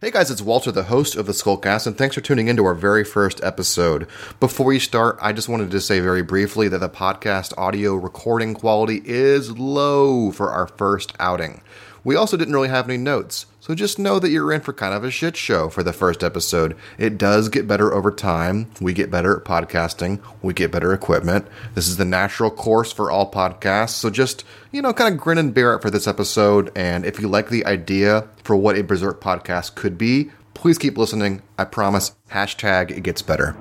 [0.00, 2.64] Hey guys, it's Walter, the host of the Skullcast, and thanks for tuning in to
[2.64, 4.06] our very first episode.
[4.38, 8.54] Before we start, I just wanted to say very briefly that the podcast audio recording
[8.54, 11.62] quality is low for our first outing.
[12.04, 14.94] We also didn't really have any notes, so just know that you're in for kind
[14.94, 16.74] of a shit show for the first episode.
[16.96, 18.70] It does get better over time.
[18.80, 21.46] We get better at podcasting, we get better equipment.
[21.74, 24.42] This is the natural course for all podcasts, so just,
[24.72, 26.72] you know, kind of grin and bear it for this episode.
[26.74, 30.96] And if you like the idea for what a Berserk podcast could be, please keep
[30.96, 31.42] listening.
[31.58, 33.54] I promise, hashtag it gets better.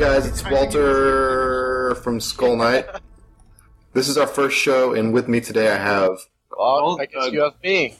[0.00, 2.86] Guys, it's Walter from Skull Knight.
[3.92, 6.16] This is our first show, and with me today I have
[6.58, 7.96] Oh, I guess you have me.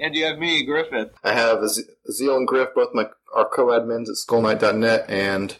[0.00, 1.12] and you have me, Griffith.
[1.22, 5.56] I have Az- Aazealh and Griff, both my our co-admins at SkullKnight.net, and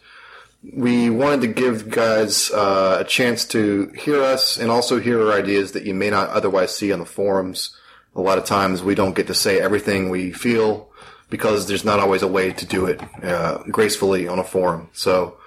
[0.73, 5.37] we wanted to give guys uh, a chance to hear us and also hear our
[5.37, 7.73] ideas that you may not otherwise see on the forums.
[8.17, 10.89] A lot of times we don't get to say everything we feel
[11.29, 14.89] because there's not always a way to do it uh, gracefully on a forum.
[14.91, 15.37] So.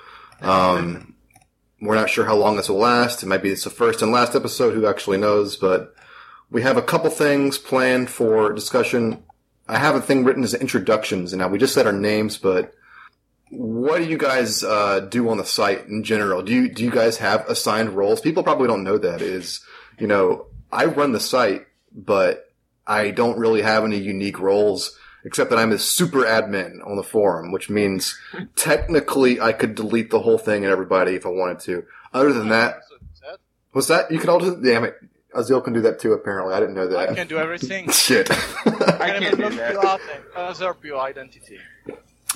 [0.41, 1.15] Um,
[1.81, 3.23] we're not sure how long this will last.
[3.23, 4.75] It might be the first and last episode.
[4.75, 5.57] Who actually knows?
[5.57, 5.95] But
[6.51, 9.23] we have a couple things planned for discussion.
[9.69, 12.73] I have a thing written as introductions, and now we just said our names, but
[13.51, 16.43] what do you guys uh, do on the site in general?
[16.43, 18.21] Do you do you guys have assigned roles?
[18.21, 19.21] People probably don't know that.
[19.23, 19.61] Is
[19.99, 22.53] you know I run the site, but
[22.87, 27.03] I don't really have any unique roles except that I'm a super admin on the
[27.03, 28.19] forum, which means
[28.55, 31.85] technically I could delete the whole thing and everybody if I wanted to.
[32.15, 32.81] Other than that,
[33.73, 34.11] what's that?
[34.11, 34.57] You can all do.
[34.63, 34.95] Damn it,
[35.35, 36.13] Aazealh can do that too.
[36.13, 37.11] Apparently, I didn't know that.
[37.11, 37.91] I can do everything.
[37.91, 38.31] Shit.
[38.31, 39.75] I can't do even that.
[39.75, 41.59] look you up and usurp your identity.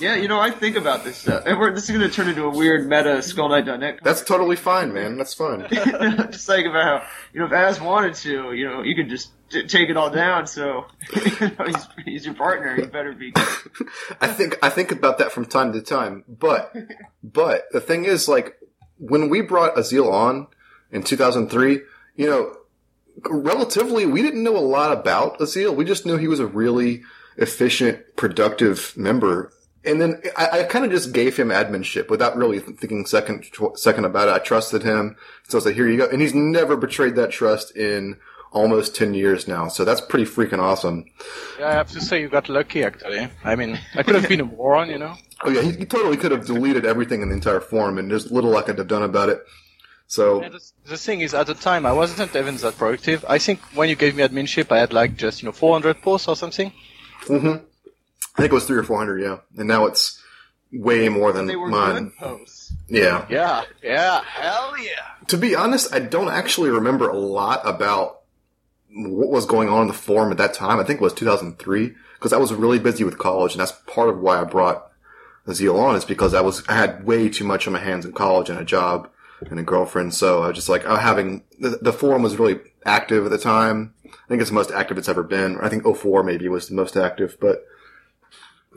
[0.01, 1.43] Yeah, you know, I think about this stuff.
[1.45, 3.99] And we're, this is going to turn into a weird meta Skull Knight SkullKnight.net.
[4.03, 5.17] That's totally fine, man.
[5.17, 5.67] That's fine.
[6.31, 9.31] just like about how, you know, if Az wanted to, you know, you could just
[9.51, 10.47] t- take it all down.
[10.47, 10.85] So,
[11.15, 12.75] you know, he's, he's your partner.
[12.75, 13.33] He better be.
[14.21, 16.23] I think I think about that from time to time.
[16.27, 16.73] But
[17.23, 18.57] but the thing is, like
[18.97, 20.47] when we brought Aazealh on
[20.91, 21.81] in 2003,
[22.15, 22.55] you know,
[23.29, 25.75] relatively we didn't know a lot about Aazealh.
[25.75, 27.03] We just knew he was a really
[27.37, 29.51] efficient, productive member.
[29.83, 34.05] And then I, I kind of just gave him adminship without really thinking second second
[34.05, 34.31] about it.
[34.31, 35.15] I trusted him,
[35.47, 38.17] so I said, like, "Here you go." And he's never betrayed that trust in
[38.51, 39.69] almost ten years now.
[39.69, 41.05] So that's pretty freaking awesome.
[41.57, 43.29] Yeah, I have to say you got lucky actually.
[43.43, 45.15] I mean, I could have been a moron, you know.
[45.43, 48.31] Oh yeah, he, he totally could have deleted everything in the entire forum, and there's
[48.31, 49.41] little I could have done about it.
[50.05, 53.25] So And the, the thing is, at the time, I wasn't even that productive.
[53.27, 56.27] I think when you gave me adminship, I had like just you know 400 posts
[56.27, 56.71] or something.
[57.25, 57.55] hmm
[58.35, 60.21] I think it was three or four hundred, yeah, and now it's
[60.71, 62.05] way more than They were mine.
[62.05, 62.73] good posts.
[62.87, 63.25] Yeah.
[63.29, 65.25] Yeah, yeah, hell yeah.
[65.27, 68.21] To be honest, I don't actually remember a lot about
[68.93, 70.79] what was going on in the forum at that time.
[70.79, 74.09] I think it was 2003 because I was really busy with college, and that's part
[74.09, 74.87] of why I brought
[75.51, 78.13] Zeal on is because I was I had way too much on my hands in
[78.13, 79.09] college and a job
[79.49, 80.13] and a girlfriend.
[80.13, 83.37] So I was just like uh, having the, the forum was really active at the
[83.37, 83.93] time.
[84.05, 85.57] I think it's the most active it's ever been.
[85.61, 87.65] I think 04 maybe was the most active, but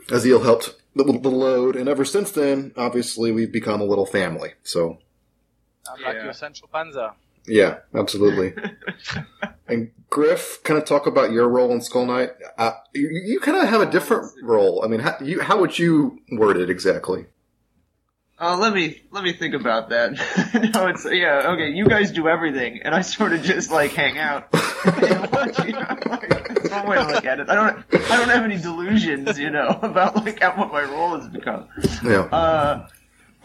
[0.07, 4.53] Aazealh helped the, the load, and ever since then, obviously we've become a little family.
[4.63, 4.97] So
[5.91, 6.23] I'm like Yeah.
[6.25, 7.13] your Sancho Panza.
[7.47, 8.53] yeah, absolutely.
[9.67, 12.31] and Griff, kind of talk about your role in Skull Knight.
[12.57, 14.83] Uh, you, you kind of have a different role.
[14.83, 17.25] I mean, how, you, how would you word it exactly?
[18.37, 20.11] Uh, let me let me think about that.
[20.73, 21.69] no, it's yeah okay.
[21.69, 24.49] You guys do everything, and I sort of just like hang out.
[24.53, 27.49] You know, like, That's one way to look at it.
[27.49, 27.77] I don't
[28.11, 31.69] I don't have any delusions, you know, about like how, what my role has become.
[32.03, 32.23] Yeah.
[32.23, 32.87] Uh,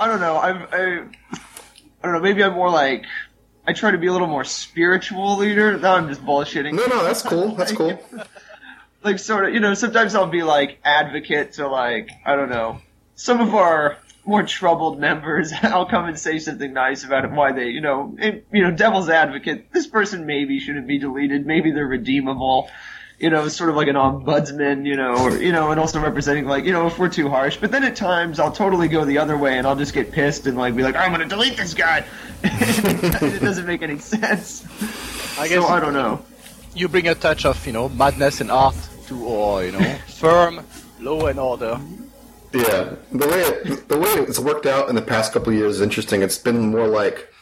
[0.00, 0.38] I don't know.
[0.38, 2.20] I'm I, I don't know.
[2.20, 3.06] Maybe I'm more like
[3.68, 5.78] I try to be a little more spiritual leader.
[5.78, 6.72] Now I'm just bullshitting.
[6.72, 7.54] No, no, that's cool.
[7.54, 8.02] That's cool.
[9.04, 12.78] like sort of you know sometimes i'll be like advocate to like i don't know
[13.14, 17.52] some of our more troubled members i'll come and say something nice about it why
[17.52, 21.70] they you know it, you know devil's advocate this person maybe shouldn't be deleted maybe
[21.70, 22.70] they're redeemable
[23.20, 26.46] you know sort of like an ombudsman you know or you know and also representing
[26.46, 27.58] like you know if we're too harsh.
[27.58, 30.46] But then at times i'll totally go the other way and i'll just get pissed
[30.46, 32.04] and like be like i'm gonna delete this guy.
[32.42, 34.64] It doesn't make any sense.
[35.38, 36.24] I guess so i don't know.
[36.74, 38.76] you bring a touch of you know madness and art
[39.08, 40.64] to our you know firm
[41.00, 41.78] law and order.
[42.52, 45.76] Yeah, the way it, the way it's worked out in the past couple of years
[45.76, 46.22] is interesting.
[46.22, 47.32] It's been more like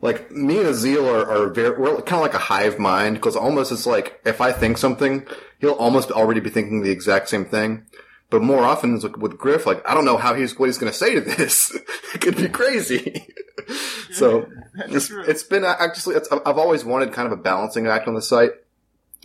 [0.00, 3.36] like me and Aazealh are, are very we're kind of like a hive mind because
[3.36, 5.26] almost it's like if I think something,
[5.60, 7.86] he'll almost already be thinking the exact same thing.
[8.30, 10.78] But more often it's like with Griff, like I don't know how he's what he's
[10.78, 11.70] going to say to this.
[12.14, 13.26] it could be crazy.
[14.12, 18.14] so it's, it's been actually it's, I've always wanted kind of a balancing act on
[18.14, 18.52] the site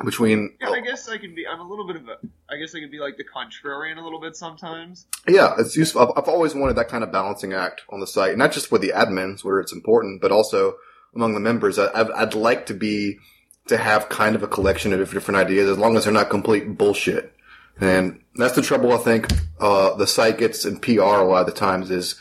[0.04, 1.46] between Yeah, I guess I can be.
[1.48, 2.18] I'm a little bit of a.
[2.50, 5.06] I guess I can be like the contrarian a little bit sometimes.
[5.28, 6.02] Yeah, it's useful.
[6.02, 8.82] I've, I've always wanted that kind of balancing act on the site, not just with
[8.82, 10.76] the admins where it's important, but also
[11.16, 11.78] among the members.
[11.78, 13.20] I, I'd, I'd like to be
[13.68, 16.78] to have kind of a collection of different ideas, as long as they're not complete
[16.78, 17.34] bullshit.
[17.80, 18.94] And that's the trouble.
[18.94, 22.16] I think uh, the site gets in PR a lot of the times is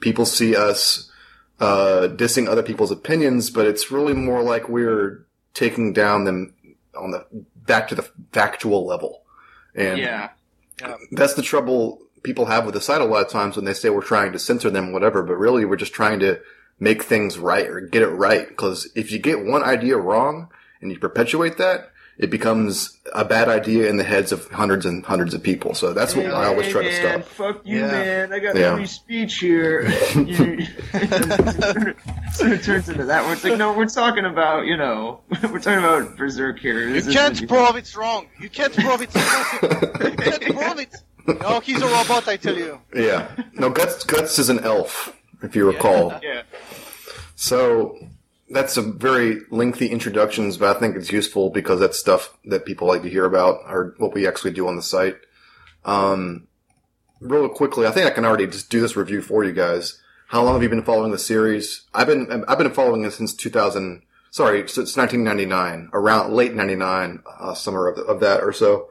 [0.00, 1.10] people see us
[1.60, 6.54] uh, dissing other people's opinions, but it's really more like we're taking down them
[6.98, 7.24] on the
[7.66, 9.22] back to the factual level.
[9.74, 10.30] And Yeah.
[11.12, 13.90] that's the trouble people have with the site a lot of times when they say
[13.90, 16.40] we're trying to censor them, whatever, but really we're just trying to
[16.80, 18.56] make things right or get it right.
[18.56, 20.48] Cause if you get one idea wrong
[20.80, 25.04] and you perpetuate that, it becomes a bad idea in the heads of hundreds and
[25.06, 25.72] hundreds of people.
[25.74, 27.32] So that's what I always Hey, try to man, stop.
[27.32, 27.86] Fuck you, Yeah.
[27.86, 28.32] man.
[28.32, 28.74] I got Yeah.
[28.74, 29.88] free speech here.
[32.34, 33.24] So it turns into that.
[33.24, 36.86] Where it's like, no, we're talking about, you know, we're talking about Berserk here.
[36.86, 38.26] You This is- can't prove it's wrong.
[38.40, 39.44] You can't prove it's wrong.
[39.62, 40.94] You can't prove it.
[41.40, 42.78] No, he's a robot, I tell you.
[42.94, 43.28] Yeah.
[43.54, 46.14] No, Guts, Guts is an elf, if you recall.
[46.22, 46.42] Yeah.
[47.34, 47.98] So
[48.50, 52.88] that's a very lengthy introductions, but I think it's useful because that's stuff that people
[52.88, 55.16] like to hear about or what we actually do on the site.
[55.84, 56.46] Um,
[57.20, 60.00] real quickly, I think I can already just do this review for you guys.
[60.28, 61.86] How long have you been following the series?
[61.94, 64.02] I've been I've been following it since 2000.
[64.30, 68.88] Sorry, since 1999, around late 99, uh, summer of, of that or so.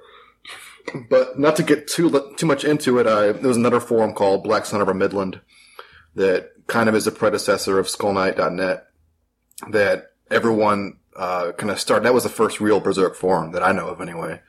[1.09, 4.43] But not to get too too much into it, I, there was another forum called
[4.43, 5.41] Black Sun Over Midland
[6.15, 8.86] that kind of is a predecessor of SkullKnight.net
[9.69, 12.05] that everyone uh, kind of started.
[12.05, 14.41] That was the first real Berserk forum that I know of, anyway,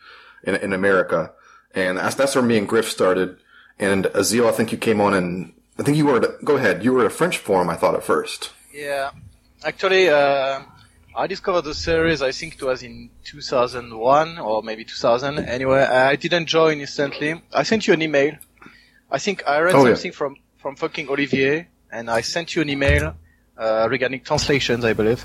[0.44, 1.32] in in America,
[1.74, 3.38] and that's that's where me and Griff started.
[3.78, 6.16] And Azil, I think you came on, and I think you were.
[6.22, 7.70] At, go ahead, you were at a French forum.
[7.70, 8.50] I thought at first.
[8.74, 9.10] Yeah.
[9.64, 10.60] Actually, uh,
[11.16, 15.38] I discovered the series, I think it was in 2001 or maybe 2000.
[15.40, 17.42] Anyway, I didn't join instantly.
[17.52, 18.36] I sent you an email.
[19.10, 19.94] I think I read Oh, yeah.
[19.94, 23.16] something from, from fucking Olivier and I sent you an email,
[23.58, 25.24] uh, regarding translations, I believe.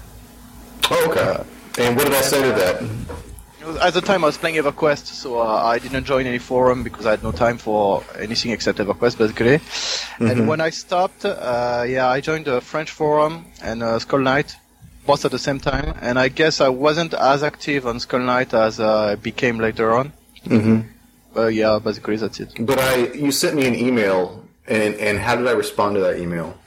[0.89, 1.43] Oh, okay.
[1.79, 2.83] And what did I say to that?
[3.81, 7.05] At the time, I was playing EverQuest, so uh, I didn't join any forum because
[7.05, 9.59] I had no time for anything except EverQuest, basically.
[10.19, 14.57] And when I stopped, uh, yeah, I joined a French forum and uh, Skull Knight,
[15.05, 15.93] both at the same time.
[16.01, 19.93] And I guess I wasn't as active on Skull Knight as uh, I became later
[19.93, 20.11] on.
[20.45, 20.81] hmm
[21.33, 22.53] But yeah, basically that's it.
[22.59, 26.19] But I, you sent me an email, and and how did I respond to that
[26.19, 26.57] email?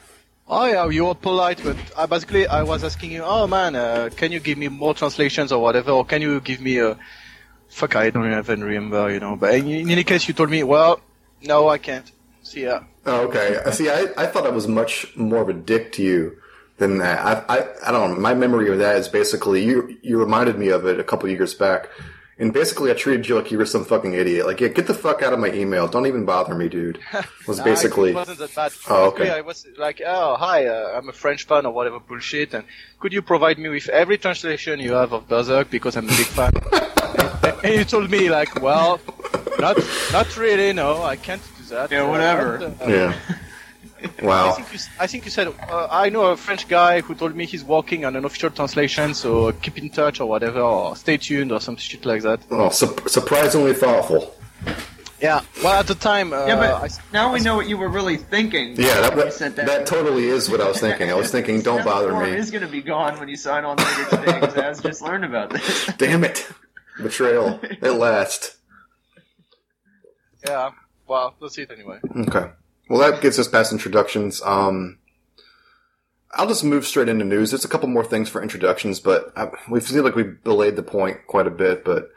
[0.49, 4.11] Oh yeah, you were polite, but I basically I was asking you, oh man, uh,
[4.15, 6.97] can you give me more translations or whatever, or can you give me a
[7.69, 7.97] fuck?
[7.97, 9.35] I don't even remember, you know.
[9.35, 11.01] But in, in any case, you told me, well,
[11.43, 12.11] no, I can't.
[12.43, 12.81] See ya.
[13.07, 13.61] Oh, okay.
[13.73, 16.37] See, I, I thought I was much more of a dick to you
[16.79, 17.19] than that.
[17.27, 18.21] I, I, I don't know.
[18.21, 21.55] My memory of that is basically you, you reminded me of it a couple years
[21.55, 21.89] back.
[22.39, 24.47] And basically I treated you like you were some fucking idiot.
[24.47, 25.89] Like, yeah, get the fuck out of my email.
[25.89, 26.99] Don't even bother me, dude.
[27.47, 28.73] Was Nah, basically, it wasn't that bad.
[28.91, 29.19] Oh, okay.
[29.21, 32.65] Basically, I was like, oh hi, uh, I'm a French fan or whatever bullshit, and
[33.01, 36.27] could you provide me with every translation you have of Berserk because I'm a big
[36.27, 36.53] fan?
[37.43, 39.01] and, and you told me like, well,
[39.59, 39.79] not
[40.13, 41.91] not really, no, I can't do that.
[41.91, 42.59] Yeah, whatever.
[42.59, 43.15] but, uh, yeah.
[44.21, 44.53] I Wow.
[44.53, 47.35] think you, s- I think you said uh, I know a French guy who told
[47.35, 51.17] me he's working on an official translation, so keep in touch or whatever, or stay
[51.17, 52.41] tuned or some shit like that.
[52.51, 54.35] Oh, su- surprisingly thoughtful.
[55.21, 55.41] Yeah.
[55.65, 57.89] Well, at the time, uh, Yeah, but I s- now we know what you were
[57.89, 58.77] really thinking.
[58.77, 61.11] Yeah, that, when you that, sent that totally is what I was thinking.
[61.11, 62.31] I was thinking, don't Now bother me.
[62.37, 65.51] is going to be gone when you sign on later today, becauseAz just learned about
[65.51, 65.87] this.
[65.99, 66.47] Damn it.
[67.03, 67.61] Betrayal.
[67.83, 68.57] At last.
[70.47, 70.71] yeah.
[71.07, 71.99] Well, that's it anyway.
[72.29, 72.51] Okay.
[72.89, 74.41] Well, that gets us past introductions.
[74.43, 74.99] Um,
[76.33, 77.51] I'll just move straight into news.
[77.51, 80.83] There's a couple more things for introductions, but I, we feel like we've delayed the
[80.83, 81.85] point quite a bit.
[81.85, 82.11] But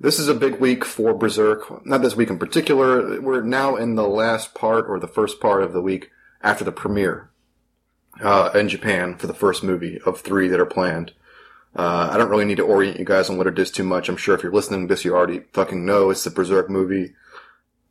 [0.00, 1.84] this is a big week for Berserk.
[1.86, 3.20] Not this week in particular.
[3.20, 6.10] We're now in the last part or the first part of the week
[6.42, 7.30] after the premiere
[8.20, 11.12] uh, in Japan for the first movie of three that are planned.
[11.76, 14.08] Uh, I don't really need to orient you guys on what it is too much.
[14.08, 17.14] I'm sure if you're listening to this, you already fucking know it's the Berserk movie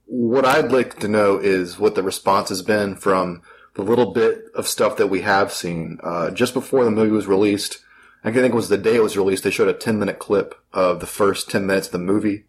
[0.07, 3.41] what I'd like to know is what the response has been from
[3.75, 5.99] the little bit of stuff that we have seen.
[6.01, 7.79] Uh, just before the movie was released,
[8.23, 10.55] I think it was the day it was released, they showed a 10 minute clip
[10.73, 12.45] of the first 10 minutes of the movie.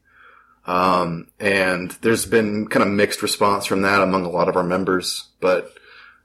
[0.66, 4.64] Um, and there's been kind of mixed response from that among a lot of our
[4.64, 5.74] members, but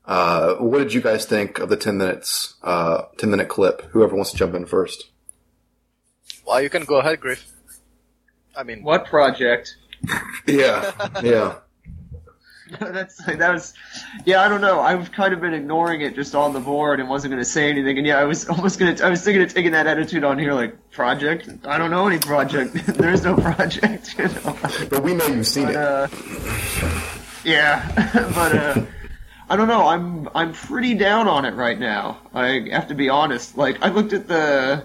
[0.05, 3.83] Uh, what did you guys think of the 10 minutes, uh, 10 minute clip?
[3.91, 5.09] Whoever wants to jump in first.
[6.45, 7.47] Well, you can go ahead, Griff.
[8.53, 9.77] I mean, What project?
[10.48, 10.91] Yeah,
[11.24, 11.55] yeah.
[12.79, 13.74] That's like, that was,
[14.25, 14.41] yeah.
[14.41, 14.79] I don't know.
[14.79, 17.69] I've kind of been ignoring it just on the board and wasn't going to say
[17.69, 18.00] anything.
[18.00, 19.05] And yeah, I was almost going to.
[19.05, 21.50] I was thinking of taking that attitude on here, like project.
[21.65, 22.74] I don't know any project.
[22.88, 24.17] there is no project.
[24.17, 24.57] You know?
[24.89, 25.77] But we know you've seen But, it.
[25.77, 26.07] uh,
[27.43, 27.91] yeah,
[28.33, 28.86] but uh,
[29.50, 29.88] I don't know.
[29.88, 32.17] I'm I'm pretty down on it right now.
[32.33, 33.55] I have to be honest.
[33.57, 34.83] Like I looked at the,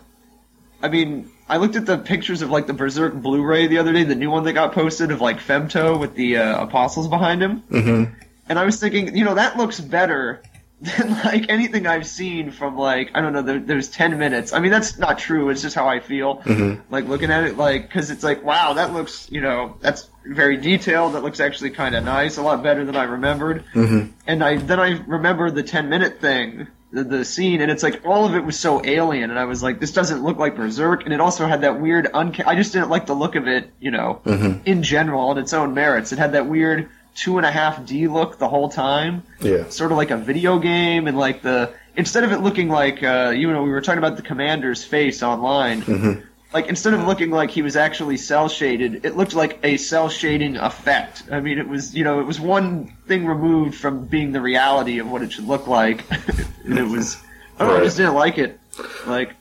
[0.83, 4.05] I mean, I looked at the pictures of like the Berserk Blu-ray the other day,
[4.05, 7.63] the new one that got posted of like Femto with the uh, apostles behind him,
[7.71, 8.13] Mm-hmm.
[8.49, 10.43] and I was thinking, you know, that looks better.
[10.81, 14.61] Than like anything I've seen from like I don't know there, there's ten minutes I
[14.61, 16.93] mean that's not true it's just how I feel Mm-hmm.
[16.95, 20.57] like looking at it like because it's like wow that looks you know that's very
[20.57, 24.13] detailed that looks actually kind of nice a lot better than i remembered Mm-hmm.
[24.29, 28.03] and i then i remembered the 10 minute thing the, the scene and it's like
[28.07, 31.05] all of it was so alien and i was like this doesn't look like berserk
[31.05, 33.71] and it also had that weird unca- i just didn't like the look of it
[33.79, 34.21] you know
[34.65, 36.13] in general on its own merits.
[36.13, 39.23] It had that weird two and a half d look the whole time.
[39.41, 39.69] Yeah.
[39.71, 43.33] sort of like a video game and like the instead of it looking like uh,
[43.37, 47.51] you know we were talking about the commander's face online like instead of looking like
[47.51, 51.69] he was actually cell shaded it looked like a cell shading effect i mean it
[51.69, 55.33] was you know it was one thing removed from being the reality of what it
[55.33, 56.05] should look like
[56.65, 57.19] and it was
[57.59, 58.59] i don't know i just didn't like it
[59.07, 59.35] like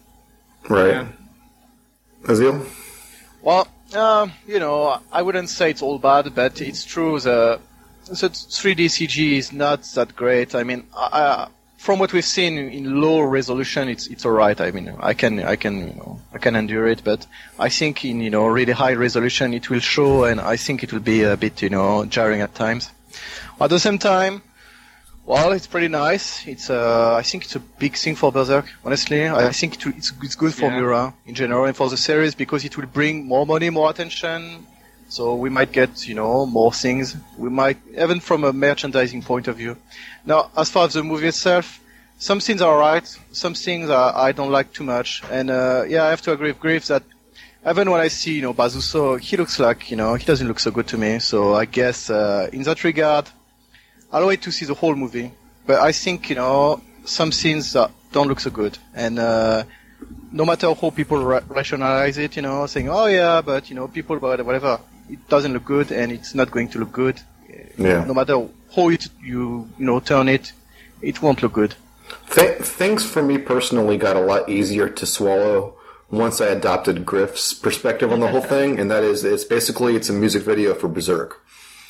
[0.69, 0.91] Right.
[0.91, 1.07] yeah.
[2.23, 2.67] Aazealh?
[3.41, 7.19] Well, um, you know, I wouldn't say it's all bad, but it's true.
[7.19, 7.59] The,
[8.05, 10.55] the 3D CG is not that great.
[10.55, 11.47] I mean, I,
[11.87, 14.59] from what we've seen in low resolution, it's it's alright.
[14.59, 17.25] I mean, I can I can you know I can endure it, but
[17.67, 20.91] I think in you know really high resolution it will show, and I think it
[20.91, 22.91] will be a bit you know jarring at times.
[23.61, 24.41] At the same time,
[25.25, 26.25] well, it's pretty nice.
[26.45, 28.65] It's uh, I think it's a big thing for Berserk.
[28.83, 30.79] Honestly, I think it, it's it's good for Yeah.
[30.81, 34.67] Miura in general and for the series because it will bring more money, more attention.
[35.09, 37.15] So we might get you know more things.
[37.37, 39.77] We might even from a merchandising point of view.
[40.27, 41.79] Now, as far as the movie itself,
[42.19, 43.07] some scenes are alright.
[43.31, 45.23] Some things are, I don't like too much.
[45.31, 47.03] And uh, yeah, I have to agree with Griff that
[47.67, 50.59] even when I see you know Bazuso, he looks like you know he doesn't look
[50.59, 51.17] so good to me.
[51.17, 53.27] So I guess uh, in that regard.
[54.11, 55.31] I'll wait to see the whole movie.
[55.65, 58.77] But I think, you know, some scenes that don't look so good.
[58.95, 59.63] And, uh,
[60.31, 63.87] no matter how people ra- rationalize it, you know, saying, oh yeah, but, you know,
[63.87, 64.79] people, whatever,
[65.09, 67.19] it doesn't look good and it's not going to look good.
[67.77, 68.03] Yeah.
[68.05, 70.51] No matter how it, you, you know, turn it,
[71.01, 71.75] it won't look good.
[72.31, 75.75] Th- things for me personally got a lot easier to swallow
[76.09, 80.09] once I adopted Griff's perspective on the whole thing, and that is, it's basically it's
[80.09, 81.41] a music video for Berserk.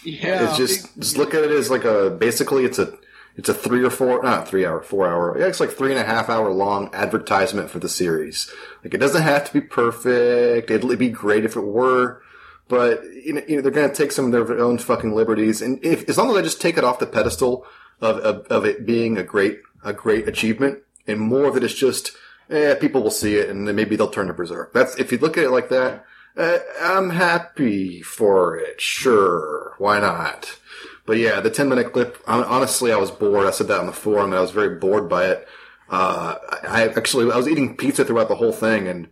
[0.04, 2.94] yeah it's just just look at it as like a basically it's a
[3.36, 6.00] it's a three or four not three hour four hour yeah it's like three and
[6.00, 8.50] a half hour long advertisement for the series.
[8.84, 10.72] Like it doesn't have to be perfect.
[10.72, 12.22] It'd be great if it were.
[12.68, 15.62] But you know, you know they're going to take some of their own fucking liberties,
[15.62, 17.66] and if as long as I just take it off the pedestal
[18.02, 21.74] of, of of it being a great a great achievement, and more of it is
[21.74, 22.12] just
[22.50, 24.74] eh, people will see it, and then maybe they'll turn to berserk.
[24.74, 26.06] That's if you look at it like that.
[26.36, 28.80] Uh, I'm happy for it.
[28.80, 30.60] Sure, why not?
[31.08, 32.24] But yeah, the 10 minute clip.
[32.28, 33.48] hon- Honestly, I was bored.
[33.48, 35.48] I said that on the forum, and I was very bored by it.
[35.90, 39.08] Uh, I I actually I was eating pizza throughout the whole thing, and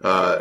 [0.00, 0.38] uh,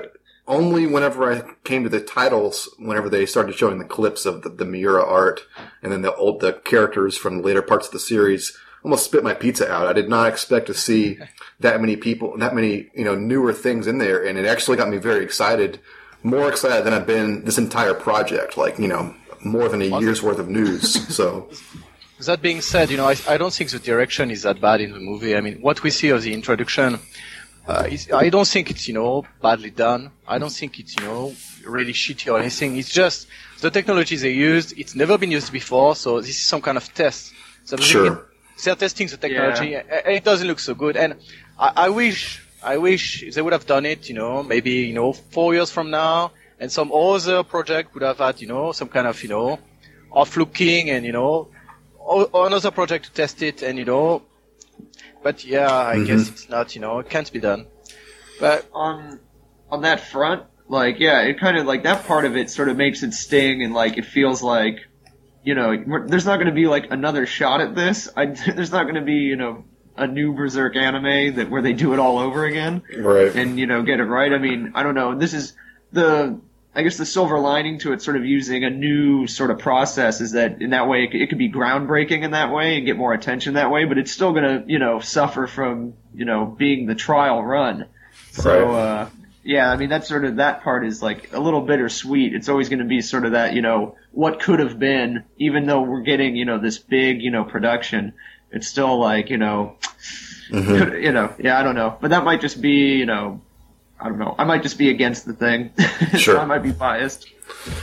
[0.48, 4.50] only whenever I came to the titles, whenever they started showing the clips of the,
[4.50, 5.42] the Miura art,
[5.82, 9.24] and then the old the characters from the later parts of the series, almost spit
[9.24, 9.88] my pizza out.
[9.88, 11.20] I did not expect to see
[11.60, 14.90] that many people, that many you know newer things in there, and it actually got
[14.90, 15.80] me very excited,
[16.24, 18.58] more excited than I've been this entire project.
[18.58, 20.94] Like you know, more than a year's worth of news.
[21.14, 21.50] So
[22.26, 24.92] That being said, you know, I, I don't think the direction is that bad in
[24.92, 25.36] the movie.
[25.36, 27.00] I mean, what we see of the introduction,
[27.68, 30.12] uh, I don't think it's, you know, badly done.
[30.28, 31.34] I don't think it's, you know,
[31.66, 32.78] really shitty or anything.
[32.78, 33.28] It's just
[33.62, 36.94] the technology they used, it's never been used before, so this is some kind of
[36.94, 37.32] test.
[37.64, 38.28] So Sure.
[38.64, 40.98] they're testing the technology, and it doesn't look so good.
[40.98, 41.16] And
[41.58, 45.14] I, I wish, I wish they would have done it, you know, maybe, you know,
[45.14, 49.08] four years from now, and some other project would have had, you know, some kind
[49.08, 49.60] of, you know,
[50.12, 51.48] off looking and, you know,
[52.34, 54.22] another project to test it and, you know,
[55.24, 56.06] but yeah, I Mhm.
[56.08, 57.66] guess it's not, you know, it can't be done.
[58.40, 59.20] But on
[59.72, 62.78] on that front, like yeah, it kind of like that part of it sort of
[62.78, 64.78] makes it sting, and like it feels like
[65.44, 65.76] you know
[66.08, 68.10] there's not going to be like another shot at this.
[68.18, 69.64] I, there's not going to be you know
[69.96, 73.68] a new Berserk anime that where they do it all over again right, and you
[73.68, 74.32] know get it right.
[74.34, 75.16] I mean, I don't know.
[75.18, 75.54] This is
[75.92, 76.40] the
[76.76, 80.22] I guess the silver lining to it, sort of using a new sort of process,
[80.22, 82.98] is that in that way it, it could be groundbreaking in that way and get
[82.98, 86.88] more attention that way, but it's still gonna, you know, suffer from, you know, being
[86.88, 87.86] the trial run.
[88.32, 88.82] So, Right.
[89.04, 89.10] uh,
[89.44, 92.34] yeah, I mean that's sort of that part is like a little bittersweet.
[92.34, 95.66] It's always going to be sort of that, you know, what could have been, even
[95.68, 98.14] though we're getting, you know, this big, you know, production.
[98.52, 99.76] It's still like, you know,
[100.50, 103.42] could, you know, yeah, I don't know, but that might just be, you know,
[104.00, 104.36] I don't know.
[104.38, 105.72] I might just be against the thing.
[106.18, 106.38] Sure.
[106.38, 107.28] I might be biased.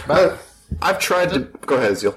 [0.08, 0.36] Uh,
[0.82, 2.16] I've tried to go ahead, Zeal.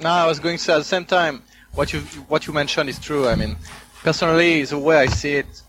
[0.00, 1.42] No, I was going to say at the same time,
[1.74, 3.28] what you what you mentioned is true.
[3.28, 3.56] I mean,
[4.02, 5.62] personally, the way I see it,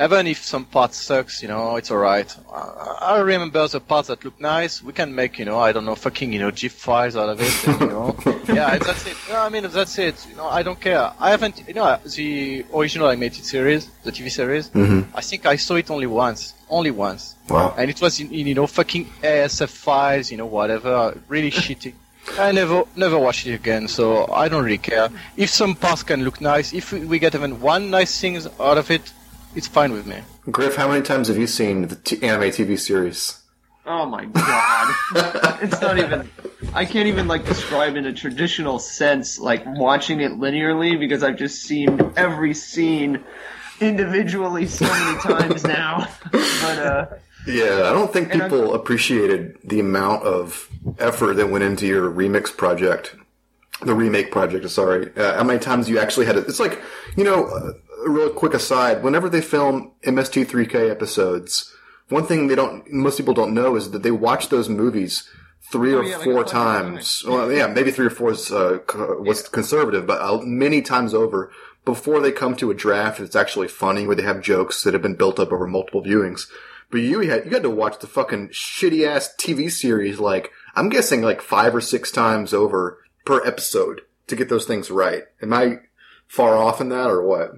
[0.00, 2.34] even if some part sucks, you know, it's alright.
[2.52, 4.82] I, I remember the parts that look nice.
[4.82, 7.40] We can make, you know, I don't know, fucking, you know, GIF files out of
[7.40, 7.68] it.
[7.68, 8.16] and, you know,
[8.48, 9.16] yeah, that's it.
[9.28, 10.26] No, I mean, that's it.
[10.28, 11.12] You know, I don't care.
[11.18, 14.70] I haven't, you know, the original animated series, the TV series.
[14.74, 17.74] I think I saw it only once, only once Wow.
[17.78, 21.92] and it was in, in you know fucking ASF files, you know whatever, really shitty.
[22.38, 25.08] I never never watched it again, so I don't really care.
[25.36, 28.36] If some parts can look nice, if we, we get even one nice thing
[28.68, 29.12] out of it,
[29.56, 30.18] it's fine with me.
[30.50, 33.38] Griff, how many times have you seen the t- anime TV series?
[33.84, 34.94] Oh my god.
[35.62, 36.30] it's not even
[36.72, 41.36] I can't even like describe in a traditional sense like watching it linearly because I've
[41.36, 43.24] just seen every scene
[43.82, 46.06] individually so many times now.
[46.30, 47.06] But uh
[47.46, 51.86] Yeah, I don't think And I'm- people appreciated the amount of effort that went into
[51.86, 53.14] your remix project,
[53.84, 54.68] the remake project.
[54.70, 56.46] Sorry, uh, how many times you actually had it?
[56.48, 56.80] It's like
[57.16, 57.72] you know, uh,
[58.06, 59.02] a real quick aside.
[59.02, 61.72] Whenever they film MST3K episodes,
[62.08, 65.28] one thing they don't, most people don't know is that they watch those movies
[65.70, 67.22] three or Oh, yeah, four a fucking times.
[67.26, 71.14] Well, yeah, maybe three or four is uh, co- was conservative, but uh, many times
[71.14, 71.50] over
[71.84, 75.02] before they come to a draft that's actually funny, where they have jokes that have
[75.02, 76.48] been built up over multiple viewings.
[76.90, 80.88] But you had you had to watch the fucking shitty ass TV series like I'm
[80.90, 85.24] guessing like five or six times over per episode to get those things right.
[85.40, 85.80] Am I
[86.28, 87.52] far off in that or what?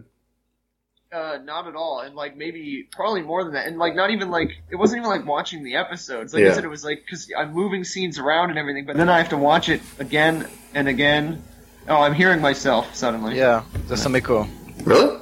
[1.13, 2.01] uh not at all.
[2.01, 3.67] And like maybe probably more than that.
[3.67, 6.35] And like not even like it wasn't even like watching the episodes.
[6.35, 6.51] Like Yeah.
[6.51, 9.19] I said it was like cuz I'm moving scenes around and everything, but then I
[9.19, 11.43] have to watch it again and again.
[11.89, 13.37] Oh, I'm hearing myself suddenly.
[13.37, 14.49] Yeah, there's some echo.
[14.85, 15.21] Really?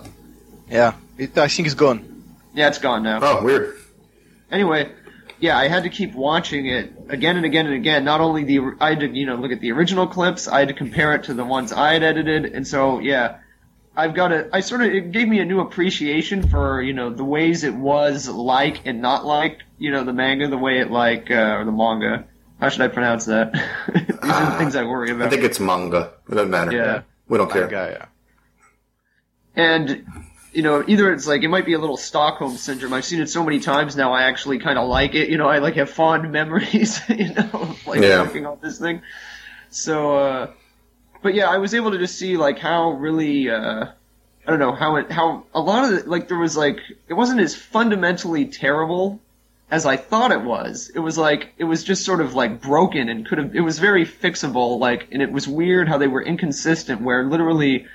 [0.71, 2.25] Yeah, it, I think it's gone.
[2.55, 3.19] Yeah, it's gone now.
[3.21, 3.77] Oh, weird.
[4.51, 4.93] anyway,
[5.41, 8.05] yeah, I had to keep watching it again and again and again.
[8.05, 10.69] Not only the I had to you know look at the original clips, I had
[10.69, 13.39] to compare it to the ones I had edited, and so yeah,
[13.97, 17.11] I've got a I sort of it gave me a new appreciation for you know
[17.11, 20.91] the ways it was like and not like you know the manga, the way it
[20.93, 22.27] like uh, or the manga.
[22.63, 23.53] How should I pronounce that?
[23.93, 25.27] These are the things I worry about.
[25.27, 26.13] I think it's manga.
[26.29, 26.71] It doesn't matter.
[26.71, 27.03] Yeah.
[27.27, 27.63] We don't care.
[27.63, 28.09] Manga,
[29.57, 29.65] yeah.
[29.65, 30.07] and
[30.53, 33.29] you know either it's like it might be a little stockholm syndrome i've seen it
[33.29, 35.89] so many times now i actually kind of like it you know i like have
[35.91, 38.23] fond memories you know of, like Yeah.
[38.23, 39.01] working on this thing
[39.71, 40.51] so uh
[41.23, 43.87] but yeah i was able to just see like how really uh
[44.47, 47.15] i don't know how it how a lot of it like there was like it
[47.15, 49.21] wasn't as fundamentally terrible
[49.73, 50.93] as I thought it was.
[50.95, 53.57] It was like it was just sort of like broken and could have.
[53.57, 54.79] It was very fixable.
[54.79, 57.01] Like, and it was weird how they were inconsistent.
[57.01, 57.87] Where literally,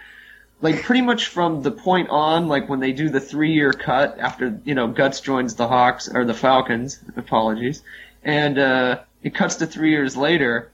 [0.59, 4.17] like pretty much from the point on, like when they do the three year cut
[4.19, 6.99] after you know Guts joins the Hawks or the Falcons.
[7.15, 7.83] Apologies,
[8.23, 10.71] and uh, it cuts to three years later.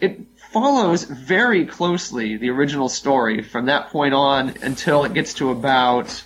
[0.00, 0.20] It
[0.52, 6.22] follows very closely the original story from that point on until it gets to about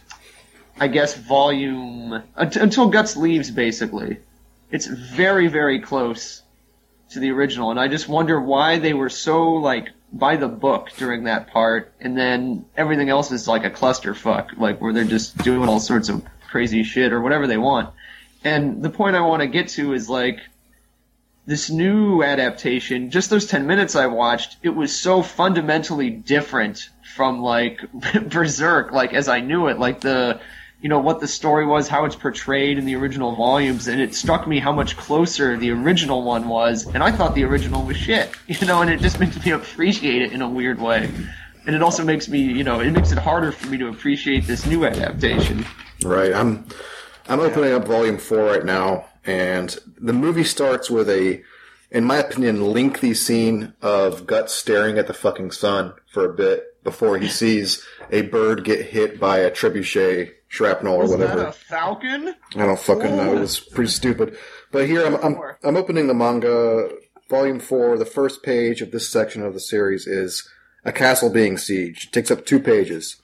[0.78, 3.50] I guess volume uh, until Guts leaves.
[3.50, 4.18] Basically,
[4.70, 6.42] it's very very close
[7.11, 10.90] to the original, and I just wonder why they were so like by the book
[10.96, 15.37] during that part, and then everything else is like a clusterfuck, like where they're just
[15.38, 17.90] doing all sorts of crazy shit or whatever they want.
[18.44, 20.40] And the point I want to get to is like
[21.46, 27.40] this new adaptation, just those 10 minutes I watched, it was so fundamentally different from
[27.40, 27.80] like
[28.28, 30.40] Berserk, like as I knew it, like the,
[30.83, 34.16] you know, what the story was, how it's portrayed in the original volumes, and it
[34.16, 37.97] struck me how much closer the original one was, and I thought the original was
[37.97, 41.09] shit, you know, and it just makes me appreciate it in a weird way.
[41.64, 44.49] And it also makes me, you know, it makes it harder for me to appreciate
[44.49, 45.64] this new adaptation.
[46.05, 46.35] Right.
[46.35, 46.66] I'm
[47.29, 51.40] I'm opening up volume four right now, and the movie starts with a,
[51.92, 56.83] in my opinion, lengthy scene of Guts staring at the fucking sun for a bit
[56.83, 61.37] before he sees a bird get hit by a trebuchet shrapnel or Was whatever.
[61.41, 62.35] that a falcon?
[62.57, 63.35] I don't fucking know.
[63.35, 64.37] It was pretty stupid.
[64.71, 66.91] But here I'm, I'm I'm opening the manga,
[67.31, 67.97] volume four.
[67.97, 70.47] The first page of this section of the series is
[70.85, 72.05] a castle being sieged.
[72.09, 73.17] It takes up two pages.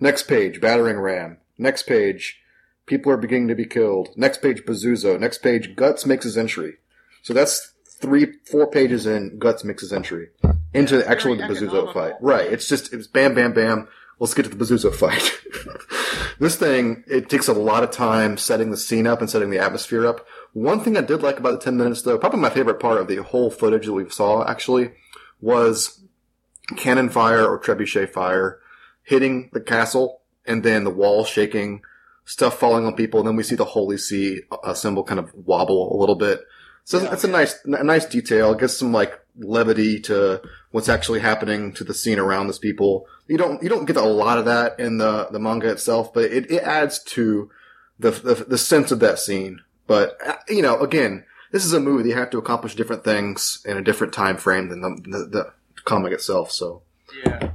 [0.00, 1.36] Next page, battering ram.
[1.58, 2.40] Next page,
[2.86, 4.08] people are beginning to be killed.
[4.16, 5.20] Next page, Bazuzo.
[5.20, 6.78] Next page, Guts makes his entry.
[7.22, 10.28] So that's three, four pages in, Guts makes his entry
[10.72, 11.92] into it's actually the Bazuzo economical.
[11.92, 12.14] fight.
[12.20, 12.50] Right.
[12.50, 13.88] It's just, it's bam, bam, bam.
[14.18, 15.22] Let's get to the Bazuzo fight.
[16.42, 19.60] this thing, it takes a lot of time setting the scene up and setting the
[19.60, 20.26] atmosphere up.
[20.52, 23.06] One thing I did like about the 10 minutes though, probably my favorite part of
[23.06, 24.90] the whole footage that we saw actually,
[25.40, 26.02] was
[26.76, 28.58] cannon fire or trebuchet fire
[29.04, 31.80] hitting the castle and then the wall shaking,
[32.24, 35.32] stuff falling on people, and then we see the Holy See uh, symbol kind of
[35.34, 36.40] wobble a little bit.
[36.84, 37.10] So Yeah.
[37.10, 38.52] that's a nice, a nice detail.
[38.52, 40.42] It gives some like levity to
[40.72, 43.06] what's actually happening to the scene around this people.
[43.28, 46.24] You don't, you don't get a lot of that in the, the manga itself, but
[46.24, 47.50] it, it adds to
[47.98, 49.60] the, the, the sense of that scene.
[49.86, 53.62] But, uh, you know, again, this is a movie you have to accomplish different things
[53.64, 55.52] in a different time frame than the, the, the
[55.84, 56.82] comic itself, so.
[57.24, 57.50] Yeah.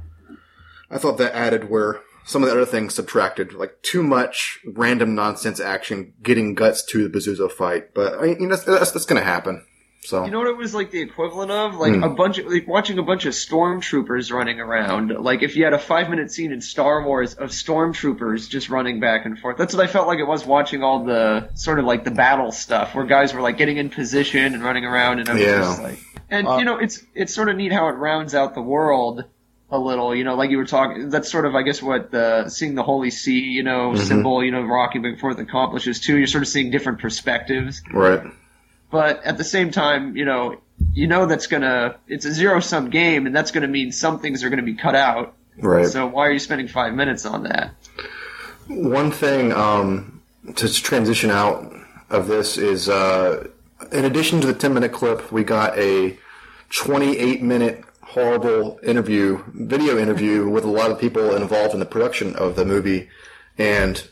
[0.90, 5.14] I thought that added where some of the other things subtracted, like too much random
[5.14, 7.94] nonsense action getting guts to the Bazuzo fight.
[7.94, 9.64] But I mean, you know, that's, that's, that's going to happen.
[10.00, 11.74] So You know what it was like the equivalent of?
[11.74, 12.04] Like Hmm.
[12.04, 15.10] a bunch of like watching a bunch of stormtroopers running around.
[15.10, 19.00] Like if you had a five minute scene in Star Wars of stormtroopers just running
[19.00, 19.56] back and forth.
[19.58, 22.52] That's what I felt like it was watching all the sort of like the battle
[22.52, 25.58] stuff where guys were like getting in position and running around and I was Yeah.
[25.58, 25.98] just like
[26.30, 29.24] and Uh, you know, it's it's sort of neat how it rounds out the world
[29.70, 32.48] a little, you know, like you were talking that's sort of I guess what the
[32.48, 33.98] seeing the Holy See, you know, Mhm.
[33.98, 36.16] symbol, you know, Rocky Forth accomplishes too.
[36.16, 38.22] You're sort of seeing different perspectives right,
[38.90, 40.60] but at the same time, you know,
[40.92, 44.42] you know that's gonna it's a zero sum game, and that's gonna mean some things
[44.44, 45.34] are gonna be cut out.
[45.58, 45.86] right.
[45.86, 47.72] So why are you spending five minutes on that?
[48.68, 50.22] One thing um,
[50.56, 51.72] to transition out
[52.10, 53.48] of this is, uh,
[53.92, 56.16] in addition to the ten minute clip, we got a
[56.70, 61.86] twenty eight minute horrible interview, video interview with a lot of people involved in the
[61.86, 63.08] production of the movie,
[63.58, 64.08] and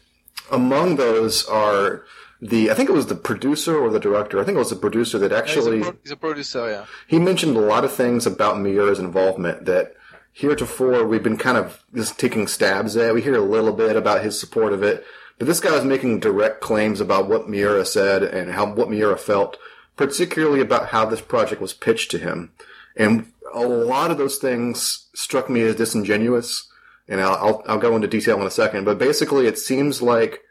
[0.51, 2.05] among those are
[2.41, 4.41] the I think it was the producer or the director.
[4.41, 6.85] I think it was the producer that actually he's, a pro- he's a producer, yeah.
[7.07, 9.95] he mentioned a lot of things about Miura's involvement that
[10.33, 13.15] heretofore we've been kind of just taking stabs at.
[13.15, 15.05] We hear a little bit about his support of it,
[15.39, 19.17] but this guy was making direct claims about what Miura said and how what Miura
[19.17, 19.57] felt,
[19.97, 22.53] particularly about how this project was pitched to him.
[22.97, 26.69] And a lot of those things struck me as disingenuous,
[27.09, 28.85] and I'll, I'll, I'll go into detail in a second.
[28.85, 30.43] But basically, it seems like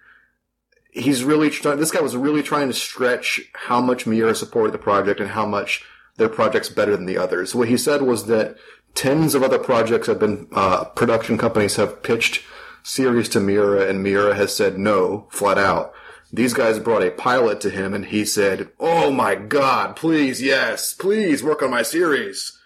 [0.95, 1.77] he's really trying.
[1.77, 5.45] This guy was really trying to stretch how much Miura supported the project and how
[5.45, 5.83] much
[6.17, 7.53] their project's better than the others.
[7.53, 8.55] What he said was that
[8.93, 12.41] tens of other projects have been uh, production companies have pitched
[12.83, 15.93] series to Miura, and Miura has said no, flat out.
[16.31, 20.93] These guys brought a pilot to him, and he said, "Oh my God, please, yes,
[20.93, 22.57] please work on my series."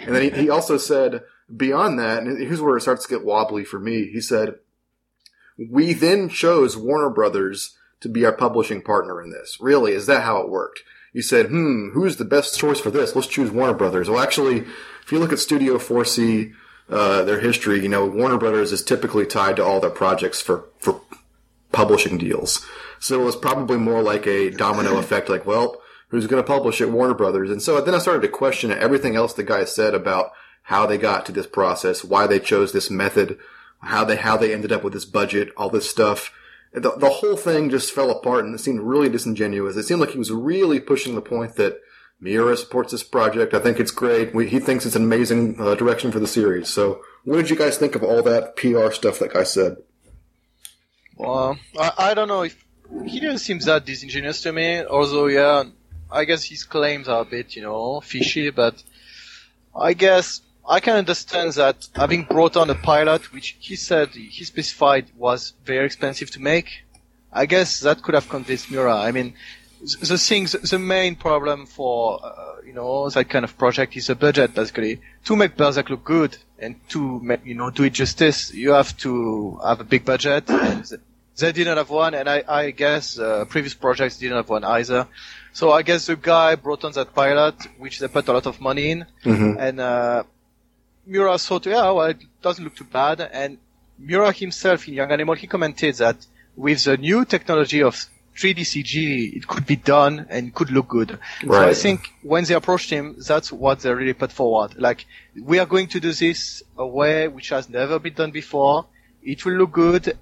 [0.00, 1.22] And then he, he also said,
[1.54, 4.10] beyond that, and here's where it starts to get wobbly for me.
[4.10, 4.56] He said,
[5.68, 9.58] we then chose Warner Brothers to be our publishing partner in this.
[9.60, 10.80] Really, is that how it worked?
[11.12, 13.14] You said, hmm, who's the best choice for this?
[13.14, 14.08] Let's choose Warner Brothers.
[14.08, 14.58] Well, actually,
[15.02, 16.54] if you look at Studio 4C,
[16.88, 20.66] uh, their history, you know, Warner Brothers is typically tied to all their projects for,
[20.78, 21.00] for
[21.72, 22.64] publishing deals.
[23.00, 26.80] So it was probably more like a domino effect, like, well, who's going to publish
[26.80, 26.90] it?
[26.90, 27.50] Warner Brothers.
[27.50, 30.32] And so then I started to question everything else the guy said about
[30.64, 33.38] how they got to this process, why they chose this method,
[33.80, 36.32] how they how they ended up with this budget, all this stuff.
[36.72, 39.76] The, the whole thing just fell apart and it seemed really disingenuous.
[39.76, 41.80] It seemed like he was really pushing the point that
[42.20, 43.54] Miura supports this project.
[43.54, 44.34] I think it's great.
[44.34, 46.68] We, he thinks it's an amazing uh, direction for the series.
[46.68, 49.78] So, what did you guys think of all that PR stuff that guy said?
[51.16, 52.62] Well, I, I don't know if
[53.06, 54.84] he didn't seem that disingenuous to me.
[54.84, 55.64] Although, yeah,
[56.12, 58.50] I guess his claims are a bit, you know, fishy.
[58.50, 58.82] But
[59.74, 64.44] I guess I can understand that having brought on a pilot, which he said he
[64.44, 66.84] specified was very expensive to make.
[67.32, 68.96] I guess that could have convinced Miura.
[68.96, 69.34] I mean,
[69.80, 74.14] the things, the main problem for uh, you know that kind of project is the
[74.14, 74.54] budget.
[74.54, 78.72] Basically, to make Berserk look good and to make, you know do it justice, you
[78.72, 80.48] have to have a big budget.
[80.50, 80.84] And
[81.38, 85.06] they didn't have one, and I, I guess uh, previous projects didn't have one either.
[85.52, 88.60] So I guess the guy brought on that pilot, which they put a lot of
[88.60, 89.58] money in, Mm-hmm.
[89.58, 90.22] and uh,
[91.06, 93.20] Miura thought, yeah, well, it doesn't look too bad.
[93.20, 93.58] And
[93.98, 97.94] Miura himself in Young Animal, he commented that with the new technology of
[98.36, 101.18] 3D CG, it could be done and could look good.
[101.44, 104.76] So I think when they approached him, that's what they really put forward.
[104.76, 105.06] Like,
[105.40, 108.86] we are going to do this a way which has never been done before.
[109.22, 110.16] It will look good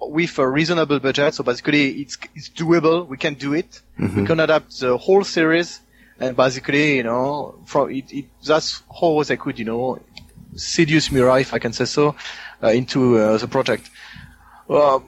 [0.00, 1.34] with a reasonable budget.
[1.34, 3.06] So basically, it's, it's doable.
[3.06, 3.80] We can do it.
[3.98, 4.20] Mm-hmm.
[4.20, 5.80] We can adapt the whole series.
[6.20, 10.00] And basically, you know, from it, it that's how they could, you know,
[10.54, 12.14] seduce Miura, if I can say so,
[12.62, 13.90] uh, into uh, the project.
[14.68, 15.00] Uh,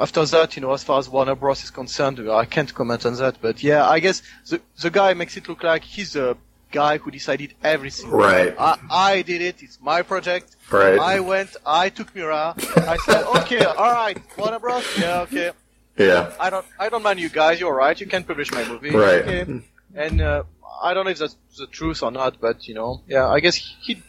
[0.00, 3.14] after that, you know, as far as Warner Bros is concerned, I can't comment on
[3.16, 3.36] that.
[3.40, 6.36] But yeah, I guess the the guy makes it look like he's a
[6.70, 8.10] guy who decided everything.
[8.10, 8.54] Right.
[8.58, 9.62] I, I did it.
[9.62, 10.56] It's my project.
[10.70, 10.98] Right.
[10.98, 11.56] I went.
[11.64, 12.54] I took Miura.
[12.76, 14.84] I said, okay, all right, Warner Bros.
[14.98, 15.52] Yeah, okay.
[15.96, 16.32] Yeah.
[16.40, 16.66] I don't.
[16.78, 17.60] I don't mind you guys.
[17.60, 17.98] You're right.
[17.98, 18.90] You can publish my movie.
[18.90, 19.22] Right.
[19.22, 19.60] Okay.
[19.94, 20.42] And uh,
[20.82, 23.54] I don't know if that's the truth or not, but you know, yeah, I guess
[23.54, 24.02] he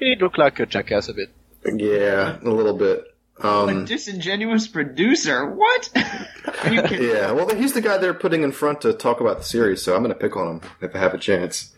[0.00, 1.30] he did look like a jackass a bit.
[1.64, 3.04] Yeah, a little bit.
[3.42, 5.46] A Um, disingenuous producer.
[5.50, 5.88] What?
[6.64, 9.82] Are yeah, well, he's the guy they're putting in front to talk about the series,
[9.82, 11.72] so I'm going to pick on him if I have a chance.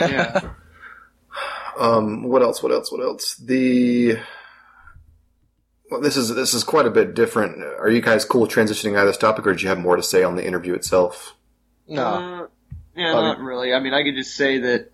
[0.00, 0.40] Yeah.
[1.78, 2.62] Um, what else?
[2.62, 2.90] What else?
[2.90, 3.34] What else?
[3.36, 4.18] The
[5.90, 7.62] well, this is this is quite a bit different.
[7.62, 10.02] Are you guys cool transitioning out of this topic, or did you have more to
[10.02, 11.34] say on the interview itself?
[11.86, 12.02] No.
[12.02, 12.46] Uh,
[12.96, 13.22] yeah, Probably.
[13.28, 13.74] not really.
[13.74, 14.90] I mean, I could just say that.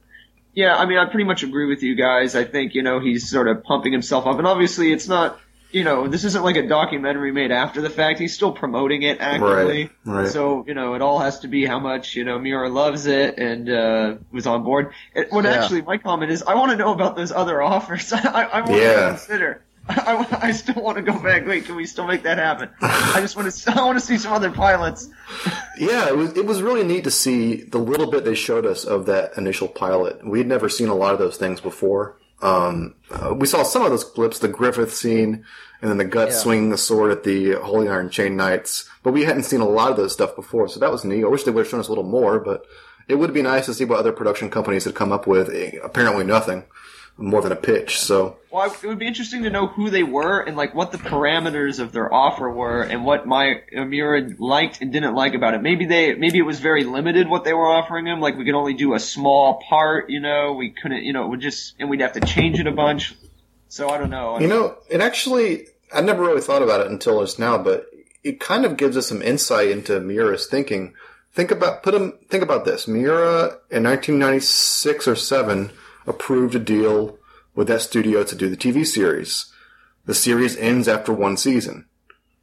[0.54, 2.34] Yeah, I mean, I pretty much agree with you guys.
[2.34, 5.38] I think you know he's sort of pumping himself up, and obviously it's not.
[5.70, 8.18] You know, this isn't like a documentary made after the fact.
[8.18, 9.84] He's still promoting it actively.
[10.04, 10.28] Right, right.
[10.28, 13.38] So you know, it all has to be how much you know Miura loves it
[13.38, 14.92] and uh, was on board.
[15.14, 15.52] It, what Yeah.
[15.52, 18.12] actually my comment is, I want to know about those other offers.
[18.12, 18.92] I, I want Yeah.
[19.04, 19.62] to consider.
[19.88, 21.46] I, I still want to go back.
[21.46, 22.68] Wait, can we still make that happen?
[22.80, 23.72] I just want to.
[23.80, 25.08] I want to see some other pilots.
[25.78, 28.84] Yeah, it was it was really neat to see the little bit they showed us
[28.84, 30.24] of that initial pilot.
[30.24, 32.18] We'd never seen a lot of those things before.
[32.42, 35.44] Um, uh, we saw some of those clips, the Griffith scene,
[35.80, 36.34] and then the gut Yeah.
[36.34, 38.88] swinging the sword at the Holy Iron Chain Knights.
[39.02, 41.24] But we hadn't seen a lot of those stuff before, so that was neat.
[41.24, 42.66] I wish they would have shown us a little more, but
[43.08, 45.48] it would be nice to see what other production companies had come up with.
[45.48, 46.64] Eh, Apparently, nothing
[47.22, 47.98] more than a pitch.
[48.00, 50.90] So Well, I, it would be interesting to know who they were and like what
[50.90, 55.54] the parameters of their offer were and what my Amira liked and didn't like about
[55.54, 55.62] it.
[55.62, 58.20] Maybe they, maybe it was very limited what they were offering him.
[58.20, 60.54] Like we could only do a small part, you know.
[60.54, 63.14] We couldn't, you know, it would just and we'd have to change it a bunch.
[63.68, 64.34] So I don't know.
[64.34, 67.86] I You know, it actually, I never really thought about it until just now, but
[68.24, 70.94] it kind of gives us some insight into Miura's thinking.
[71.32, 72.86] Think about, put him, think about this.
[72.86, 75.70] Miura in 1996 or 7
[76.06, 77.18] approved a deal
[77.54, 79.52] with that studio to do the TV series.
[80.06, 81.86] The series ends after one season.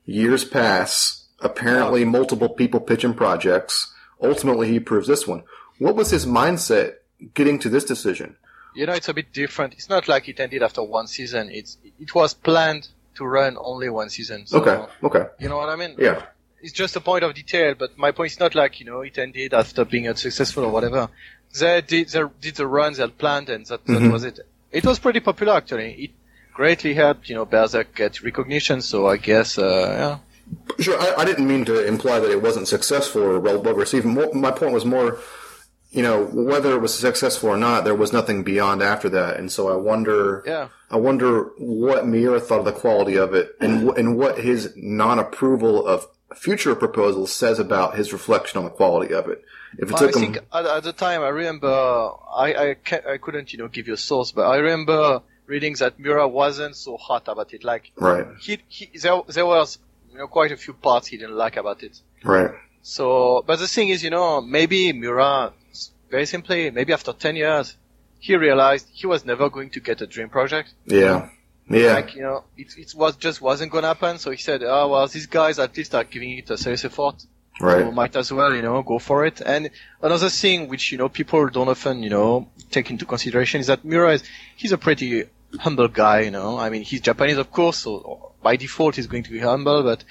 [0.06, 1.28] Years pass.
[1.42, 3.94] Apparently multiple people pitching projects.
[4.22, 5.44] Ultimately he approves this one.
[5.78, 6.96] What was his mindset
[7.34, 8.36] getting to this decision?
[8.76, 9.74] You know, it's a bit different.
[9.74, 11.50] It's not like it ended after one season.
[11.52, 14.46] It's it was planned to run only one season.
[14.48, 15.26] So, Okay, okay.
[15.40, 15.96] You know what I mean?
[15.98, 16.24] Yeah.
[16.62, 19.18] It's just a point of detail, but my point is not like, you know, it
[19.18, 21.10] ended after being unsuccessful or whatever.
[21.58, 24.12] They did, they did the runs they had planned and that, that Mhm.
[24.12, 24.40] was it.
[24.72, 25.94] It was pretty popular actually.
[25.94, 26.12] It
[26.54, 29.64] greatly helped, you know, Berserk get recognition, so I guess, uh,
[30.00, 30.18] yeah.
[30.80, 34.06] Sure, I, I didn't mean to imply that it wasn't successful or well, well received.
[34.06, 35.20] More, my point was more,
[35.92, 39.52] you know, whether it was successful or not, there was nothing beyond after that, and
[39.52, 40.68] so I wonder, Yeah.
[40.92, 45.86] I wonder what Miura thought of the quality of it, and and what his non-approval
[45.88, 49.42] of future proposals says about his reflection on the quality of it.
[49.78, 53.54] If it I took think at, at the time, I remember, I, I, I couldn't,
[53.54, 57.28] you know, give you a source, but I remember reading that Miura wasn't so hot
[57.28, 57.64] about it.
[57.64, 59.78] Like, right, he, he, there, there was,
[60.12, 62.00] you know, quite a few parts he didn't like about it.
[62.24, 62.52] right,
[62.82, 65.54] So, but the thing is, you know, maybe Miura,
[66.10, 67.76] very simply, maybe after 10 years,
[68.20, 70.74] he realized he was never going to get a dream project.
[70.86, 71.30] yeah,
[71.70, 74.18] yeah, Like, you know, it, it was just wasn't going to happen.
[74.18, 77.24] So he said, oh, well, these guys at least are giving it a serious effort.
[77.60, 79.42] So right, might as well, you know, go for it.
[79.42, 79.70] And
[80.02, 83.84] another thing which, you know, people don't often, you know, take into consideration is that
[83.84, 84.24] Miura is,
[84.56, 85.26] he's a pretty
[85.60, 86.58] humble guy, you know.
[86.58, 90.04] I mean, he's Japanese, of course, so by default he's going to be humble, but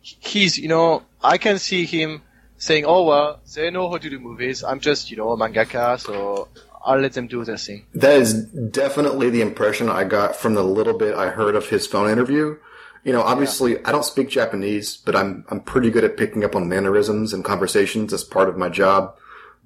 [0.00, 2.22] he's, you know, I can see him
[2.56, 4.62] saying, oh well, they know how to do movies.
[4.62, 6.48] I'm just, you know, a mangaka, so
[6.84, 7.86] I'll let them do their thing.
[7.94, 11.86] That is definitely the impression I got from the little bit I heard of his
[11.86, 12.58] phone interview.
[13.04, 16.54] You know, obviously I don't speak Japanese, but I'm I'm pretty good at picking up
[16.54, 19.16] on mannerisms and conversations as part of my job.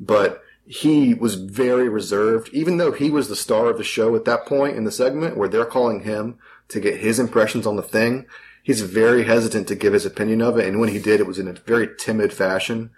[0.00, 4.24] But he was very reserved, even though he was the star of the show at
[4.24, 7.82] that point in the segment where they're calling him to get his impressions on the
[7.82, 8.26] thing.
[8.62, 11.38] He's very hesitant to give his opinion of it, and when he did, it was
[11.38, 12.90] in a very timid fashion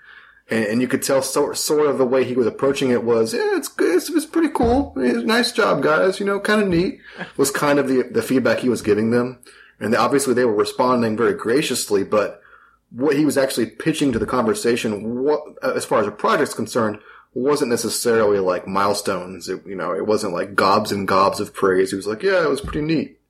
[0.50, 3.34] and, and you could tell sort sort of the way he was approaching it was,
[3.34, 7.00] yeah, it's good, it's, it's pretty cool, nice job, guys, you know, kind of neat.
[7.36, 9.38] Was kind of the the feedback he was giving them,
[9.80, 12.42] and obviously they were responding very graciously, but
[12.90, 16.98] what he was actually pitching to the conversation, what as far as a project's concerned,
[17.34, 19.48] wasn't necessarily like milestones.
[19.48, 21.90] It, you know, it wasn't like gobs and gobs of praise.
[21.90, 23.20] He was like, yeah, it was pretty neat.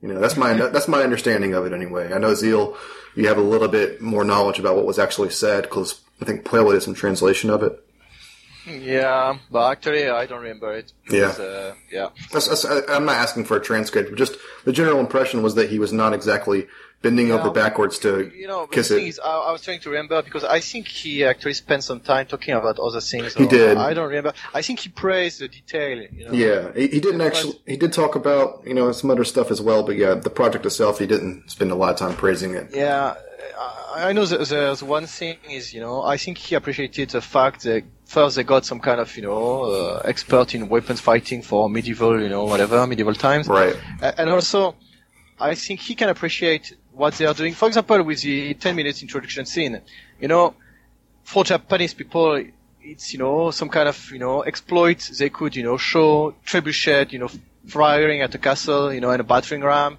[0.00, 2.12] You know, that's my that's my understanding of it anyway.
[2.12, 2.76] I know Zeal,
[3.14, 6.44] you have a little bit more knowledge about what was actually said because I think
[6.44, 7.78] Playwell did some translation of it.
[8.66, 10.92] Yeah, but actually, I don't remember it.
[11.04, 12.10] Because, uh, yeah.
[12.32, 14.10] That's, that's, I, I'm not asking for a transcript.
[14.10, 16.68] But Just the general impression was that he was not exactly
[17.02, 17.34] bending Yeah.
[17.40, 19.02] over backwards to You know, kiss it.
[19.02, 22.26] is, I, I was trying to remember because I think he actually spent some time
[22.26, 23.34] talking about other things.
[23.34, 23.76] He or- did.
[23.76, 24.32] I don't remember.
[24.54, 26.06] I think he praised the detail.
[26.12, 26.32] You know?
[26.32, 27.60] Yeah, he, he didn't actually.
[27.66, 30.64] He did talk about you know some other stuff as well, but yeah, the project
[30.64, 32.68] itself, he didn't spend a lot of time praising it.
[32.72, 33.16] Yeah,
[33.94, 37.62] I, know that there's one thing is, you know, I think he appreciated the fact
[37.64, 41.68] that first they got some kind of, you know, uh, expert in weapons fighting for
[41.68, 43.48] medieval, you know, whatever, medieval times.
[43.48, 43.74] Right.
[44.00, 44.76] And also,
[45.40, 47.54] I think he can appreciate what they are doing.
[47.54, 49.80] For example, with the 10 minutes introduction scene,
[50.20, 50.54] you know,
[51.24, 52.44] for Japanese people,
[52.82, 57.12] it's, you know, some kind of, you know, exploit they could, you know, show trebuchet,
[57.12, 57.30] you know,
[57.66, 59.96] firing at a castle, you know, and a battering ram.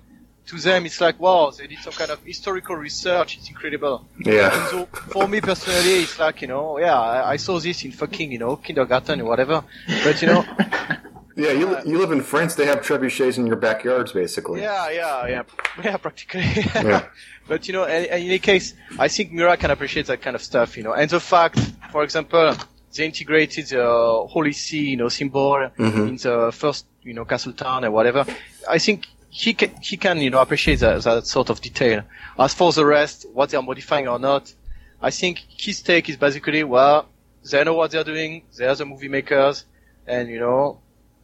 [0.47, 3.38] To them, it's like, wow, they did some kind of historical research.
[3.38, 4.06] It's incredible.
[4.19, 4.53] Yeah.
[4.53, 7.93] And so, for me personally, it's like, you know, yeah, I, I saw this in
[7.93, 9.63] fucking, you know, kindergarten or whatever.
[10.03, 10.45] But, you know,
[11.36, 12.56] Yeah, you you live in France.
[12.56, 14.62] They have trebuchets in your backyards, basically.
[14.62, 15.43] Yeah, yeah, yeah,
[15.84, 16.43] yeah, practically.
[16.75, 17.08] Yeah.
[17.45, 20.41] But you know, in, in any case, I think Miura can appreciate that kind of
[20.41, 20.93] stuff, you know.
[20.93, 21.60] And the fact,
[21.91, 22.56] for example,
[22.95, 26.08] they integrated the Holy See, you know, symbol mm-hmm.
[26.08, 28.25] in the first, you know, castle town or whatever.
[28.69, 32.04] I think he can, he can, you know, appreciate that, that sort of detail.
[32.38, 34.54] As for the rest, what they are modifying or not,
[35.02, 37.10] I think his take is basically, well,
[37.50, 39.65] they know what they're doing, they're the movie makers,
[40.06, 40.82] and you know,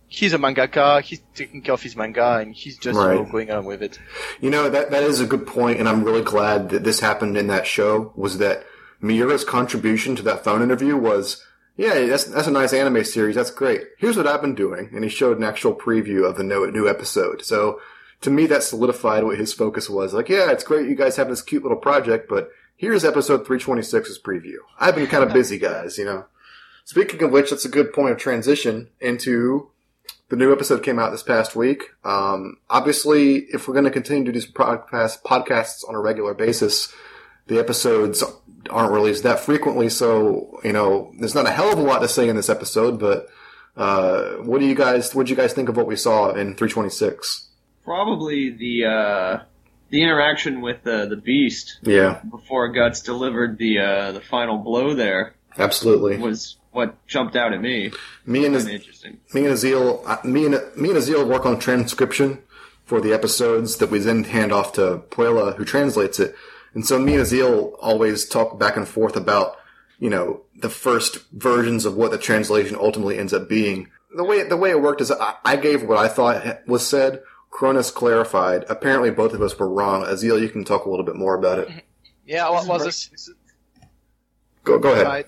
[0.08, 3.52] he's a mangaka, he's taking care of his manga, and he's just you know, going
[3.52, 4.00] along with it.
[4.42, 7.38] You know that that is a good point, and I'm really glad that this happened
[7.38, 8.12] in that show.
[8.16, 8.66] Was that
[9.00, 11.46] Miura's contribution to that phone interview was,
[11.78, 13.36] yeah, that's that's a nice anime series.
[13.36, 13.84] That's great.
[14.00, 16.90] Here's what I've been doing, and he showed an actual preview of the no, new
[16.90, 17.46] episode.
[17.46, 17.80] So
[18.22, 20.14] to me, that solidified what his focus was.
[20.14, 24.20] Like, yeah, it's great you guys have this cute little project, but here's episode 326's
[24.20, 24.58] preview.
[24.80, 25.98] I've been kind of busy, guys.
[25.98, 26.26] You know.
[26.86, 29.70] Speaking of which, that's a good point of transition into
[30.30, 31.84] the new episode came out this past week.
[32.04, 36.34] Um, obviously, if we're going to continue to do these podcast, podcasts on a regular
[36.34, 36.94] basis,
[37.48, 38.24] the episodes
[38.70, 39.90] aren't released that frequently.
[39.90, 43.00] So, you know, there's not a hell of a lot to say in this episode,
[43.00, 43.28] but,
[43.76, 46.56] uh, what do you guys, what do you guys think of what we saw in
[46.56, 47.49] 326?
[47.84, 49.40] Probably the uh,
[49.90, 54.94] the interaction with the the beast Yeah, before Guts delivered the uh, the final blow
[54.94, 56.18] there absolutely.
[56.18, 57.92] was what jumped out at me.
[58.26, 59.20] Me and, of interesting.
[59.34, 62.44] me and Aazealh, uh, me and, me and Aazealh work on transcription
[62.86, 66.36] for the episodes that we then hand off to Puella, who translates it.
[66.74, 69.58] And so me and Aazealh always talk back and forth about,
[70.00, 73.90] you know, the first versions of what the translation ultimately ends up being.
[74.16, 77.22] The way, the way it worked is I, I gave what I thought was said.
[77.50, 78.66] Cronus clarified.
[78.70, 80.04] Apparently both of us were wrong.
[80.04, 81.70] Aazealh, you can talk a little bit more about it.
[82.26, 83.32] Yeah, what was This?
[84.64, 85.26] Go, go ahead.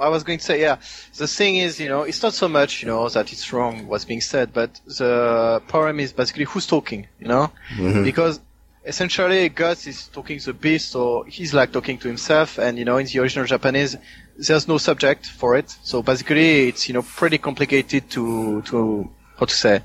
[0.00, 0.76] I was going to say, yeah.
[1.16, 4.04] The thing is, you know, it's not so much, you know, that it's wrong what's
[4.04, 7.50] being said, but the problem is basically who's talking, you know?
[7.74, 8.04] Mhm.
[8.04, 8.38] Because
[8.84, 12.84] essentially Guts is talking to the beast, so he's like talking to himself, and you
[12.84, 13.96] know, in the original Japanese,
[14.36, 15.76] there's no subject for it.
[15.82, 19.80] So basically, it's, you know, pretty complicated to, to, how to say,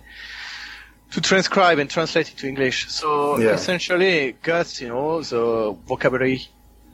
[1.13, 2.89] to transcribe and translate it to English.
[2.89, 3.52] So Yeah.
[3.52, 6.47] essentially, Guts, you know, the vocabulary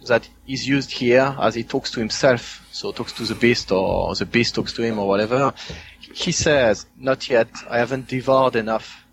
[0.07, 4.13] that is used here as he talks to himself, so talks to the beast or
[4.15, 5.53] the beast talks to him or whatever.
[6.13, 7.47] He says, "Not yet.
[7.69, 9.05] I haven't devoured enough."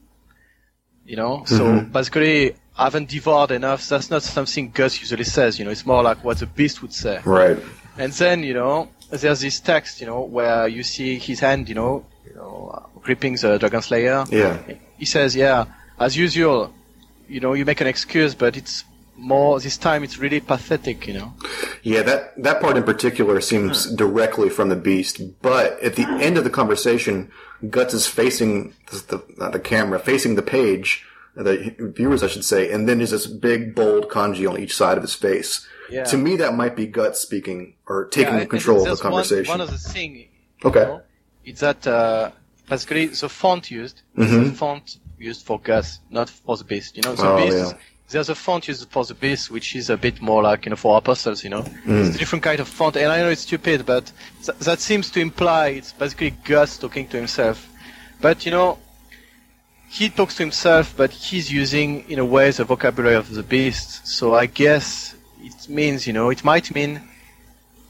[1.05, 1.93] You know, so Mhm.
[1.93, 3.89] basically, I haven't devoured enough.
[3.89, 5.59] That's not something Guts usually says.
[5.59, 7.21] You know, it's more like what the beast would say.
[7.25, 7.59] Right.
[7.97, 11.75] And then, you know, there's this text, you know, where you see his hand, you
[11.77, 14.25] know, you know, gripping the Dragon Slayer.
[14.31, 14.59] Yeah.
[14.99, 15.67] He says, yeah,
[15.99, 16.73] as usual,
[17.29, 18.85] you know, you make an excuse, but it's
[19.17, 21.35] more, this time it's really pathetic, you know.
[21.83, 25.21] Yeah, that that part in particular seems directly from the beast.
[25.41, 27.31] But at the end of the conversation,
[27.71, 31.05] Guts is facing the not the camera, facing the page,
[31.35, 34.97] the viewers, I should say, and then there's this big bold kanji on each side
[34.99, 35.67] of his face.
[35.89, 36.05] Yeah.
[36.05, 39.49] To me, that might be Guts speaking or taking Yeah, control of the conversation.
[39.49, 40.29] One, one of the thing,
[40.65, 40.81] Okay.
[40.81, 41.03] know,
[41.45, 42.33] is that uh,
[42.69, 44.51] basically the font used is Mhm.
[44.51, 46.97] the font used for Guts, not for the beast.
[46.97, 47.57] You know, the Oh, beast.
[47.57, 47.73] yeah.
[48.09, 50.77] There's a font used for the beast, which is a bit more like you know
[50.77, 51.43] for apostles.
[51.43, 52.07] You know, Mm.
[52.07, 54.13] it's a different kind of font, and I know it's stupid, but
[54.45, 57.67] th- that seems to imply it's basically Guts talking to himself.
[58.21, 58.79] But you know,
[59.89, 64.07] he talks to himself, but he's using in a way the vocabulary of the beast.
[64.07, 67.01] So I guess it means you know it might mean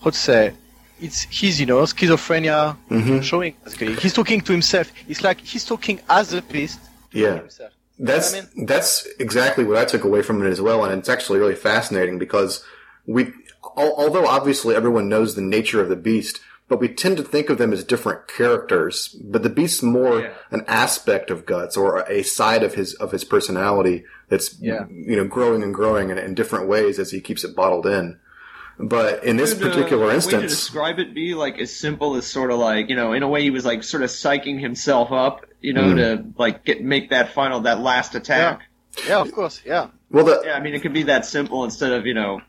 [0.03, 0.53] how to say
[1.01, 3.23] it's his you know schizophrenia Mhm.
[3.23, 6.79] showing basically he's talking to himself it's like he's talking as a beast
[7.13, 7.37] to Yeah.
[7.39, 11.09] himself That's I that's exactly what I took away from it as well, and it's
[11.09, 12.63] actually really fascinating because
[13.07, 13.23] we,
[13.83, 17.49] al- although obviously everyone knows the nature of the beast, but we tend to think
[17.49, 18.95] of them as different characters.
[19.33, 20.31] But the Beast's more Yeah.
[20.51, 24.85] an aspect of Guts or a side of his of his personality that's Yeah.
[25.11, 28.19] you know growing and growing in, in different ways as he keeps it bottled in.
[28.79, 32.17] But in this Could, uh, particular way to instance, describe it be like as simple
[32.17, 34.61] as sort of like you know, in a way he was like sort of psyching
[34.61, 35.97] himself up, you know, Hmm.
[35.97, 38.61] to like get make that final that last attack.
[39.09, 39.63] Yeah, of course.
[39.65, 39.89] Yeah.
[40.11, 42.41] well, the, Yeah, I mean, it could be that simple instead of, you know,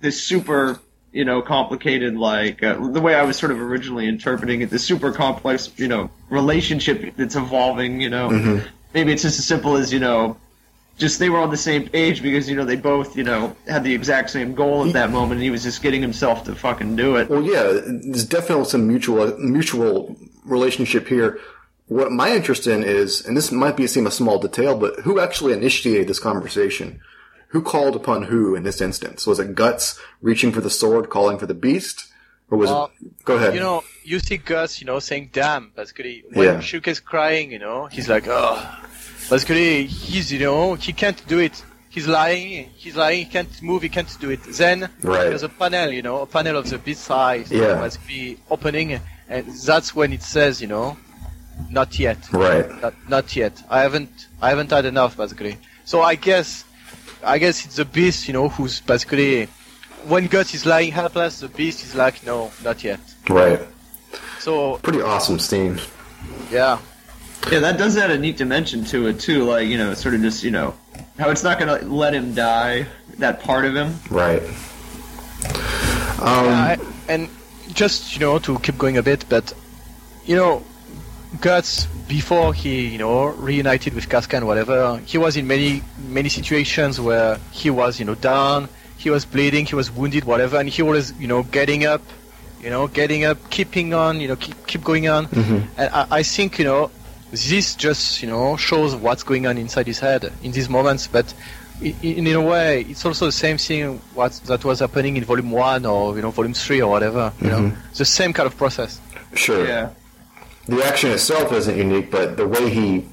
[0.00, 0.78] this super,
[1.12, 4.78] you know, complicated, like, uh, the way I was sort of originally interpreting it, the
[4.78, 8.28] super complex, you know, relationship that's evolving, you know.
[8.28, 8.66] Mm-hmm.
[8.92, 10.36] Maybe it's just as simple as, you know,
[10.96, 13.84] just they were on the same page because, you know, they both, you know, had
[13.84, 16.96] the exact same goal at that moment and he was just getting himself to fucking
[16.96, 17.28] do it.
[17.28, 21.38] Well, yeah, there's definitely some mutual mutual relationship here.
[21.88, 25.20] What my interest in is, and this might be seem a small detail, but who
[25.20, 27.00] actually initiated this conversation?
[27.48, 29.26] Who called upon who in this instance?
[29.26, 32.06] Was it Guts reaching for the sword, calling for the beast,
[32.50, 33.24] or was Well, it?
[33.24, 33.54] Go ahead.
[33.54, 36.56] You know, you see Guts, you know, saying "damn." Basically, when Yeah.
[36.58, 38.58] Schierke is crying, you know, he's like, "Oh."
[39.30, 41.62] Basically, he's, you know, he can't do it.
[41.88, 42.68] He's lying.
[42.76, 43.20] He's lying.
[43.20, 43.82] He can't move.
[43.82, 44.40] He can't do it.
[44.44, 45.24] Then Right.
[45.24, 47.80] there's a panel, you know, a panel of the beast size, Yeah.
[47.80, 50.96] basically opening, and that's when it says, you know,
[51.70, 52.18] not yet.
[52.32, 52.68] right.
[52.82, 53.62] Not, not yet.
[53.70, 54.26] I haven't.
[54.42, 55.56] I haven't had enough, basically.
[55.86, 56.64] So I guess,
[57.24, 59.46] I guess it's the beast, you know, who's basically,
[60.06, 63.00] when Guts is lying helpless, the beast is like, no, not yet.
[63.28, 63.60] Right.
[64.38, 65.80] So Pretty awesome scene.
[66.52, 66.78] yeah,
[67.50, 70.20] Yeah, that does add a neat dimension to it, too, like, you know, sort of
[70.20, 70.74] just, you know,
[71.18, 72.86] how it's not gonna let him die,
[73.18, 73.98] that part of him.
[74.10, 74.42] Right.
[76.18, 76.78] Um, I,
[77.08, 77.28] and
[77.72, 79.52] just you know to keep going a bit, but
[80.24, 80.62] you know,
[81.40, 86.28] Guts before he you know reunited with Casca and whatever, he was in many many
[86.28, 90.68] situations where he was you know down, he was bleeding, he was wounded, whatever, and
[90.68, 92.02] he was you know getting up,
[92.62, 95.26] you know getting up, keeping on, you know keep keep going on,
[95.76, 96.90] and I, I think you know
[97.30, 101.32] this just you know shows what's going on inside his head in these moments, but.
[101.82, 105.50] In, in a way, it's also the same thing what that was happening in Volume
[105.50, 107.34] One or you know Volume Three or whatever.
[107.38, 107.88] You know, mm-hmm.
[107.90, 108.98] it's the same kind of process.
[109.34, 109.66] sure.
[109.66, 109.90] Yeah.
[110.64, 113.04] The action itself isn't unique, but the way he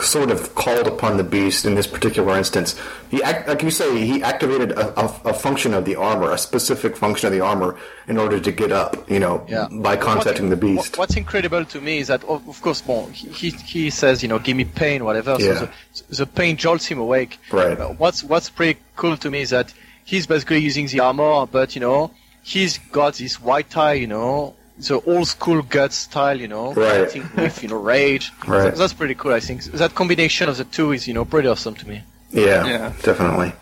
[0.00, 2.78] sort of called upon the beast in this particular instance,
[3.10, 6.38] he act, like you say, he activated a, a, a function of the armor, a
[6.38, 7.76] specific function of the armor,
[8.08, 9.10] in order to get up.
[9.10, 9.68] You know, Yeah.
[9.70, 10.92] by contacting the beast.
[10.96, 12.82] What- What's incredible to me is that, of, of course,
[13.12, 15.36] he, he says, you know, give me pain, whatever.
[15.38, 15.58] Yeah.
[15.58, 15.68] So
[16.08, 17.38] the, the pain jolts him awake.
[17.50, 17.76] Right.
[17.98, 19.72] What's what's pretty cool to me is that
[20.04, 22.12] he's basically using the armor, but you know,
[22.42, 24.54] he's got this white tie, you know,
[24.88, 27.06] the old school gut style, you know, Right.
[27.10, 28.32] fighting with you know rage.
[28.46, 28.72] Right.
[28.72, 29.32] So that's pretty cool.
[29.32, 32.02] I think that combination of the two is you know pretty awesome to me.
[32.30, 32.92] Yeah, Yeah.
[33.02, 33.52] definitely.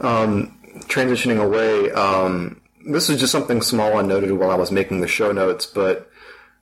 [0.00, 0.52] Um,
[0.88, 5.08] transitioning away, um, this is just something small I noted while I was making the
[5.08, 6.10] show notes, but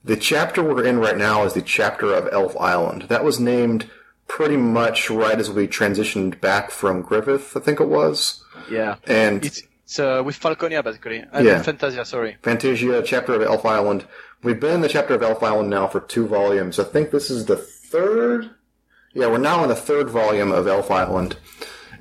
[0.03, 3.03] the chapter we're in right now is the chapter of Elf Island.
[3.09, 3.89] That was named
[4.27, 8.43] pretty much right as we transitioned back from Griffith, I think it was.
[8.71, 8.95] Yeah.
[9.05, 11.61] And It's it's uh, with Falconia basically and Yeah.
[11.61, 12.03] Fantasia.
[12.05, 12.37] Sorry.
[12.41, 14.05] Fantasia, chapter of Elf Island.
[14.43, 16.79] We've been in the chapter of Elf Island now for two volumes.
[16.79, 18.49] I think this is the third.
[19.13, 21.37] Yeah, we're now in the third volume of Elf Island,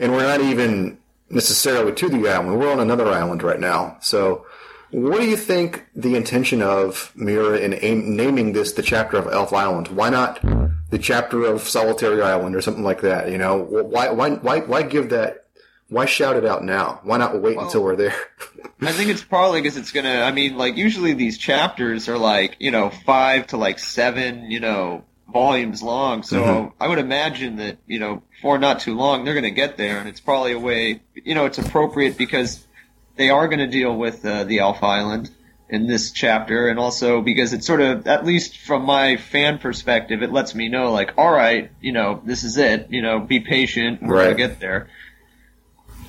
[0.01, 0.99] and we're not even
[1.31, 2.59] necessarily to the island.
[2.59, 3.99] We're on another island right now.
[4.01, 4.47] So,
[4.91, 9.29] what do you think the intention of Miura in aim, naming this the chapter of
[9.33, 9.89] Elf Island?
[9.89, 10.41] Why not
[10.91, 13.31] the chapter of Solitary Island or something like that?
[13.31, 15.44] You know, why why why why give that?
[15.91, 17.01] Why shout it out now?
[17.05, 18.15] Why not wait until we're there?
[18.81, 20.23] I think it's probably because it's gonna.
[20.23, 24.61] I mean, like usually these chapters are like you know five to like seven you
[24.61, 26.23] know volumes long.
[26.23, 26.73] So Mhm.
[26.81, 30.09] I would imagine that you know for not too long they're gonna get there, and
[30.09, 31.01] it's probably a way.
[31.15, 32.67] You know, it's appropriate because
[33.17, 35.31] they are gonna deal with uh, the Elf Island
[35.69, 40.23] in this chapter, and also because it's sort of at least from my fan perspective,
[40.23, 42.87] it lets me know like, all right, you know, this is it.
[42.91, 44.03] You know, be patient.
[44.03, 44.25] We're Right.
[44.25, 44.89] gonna get there.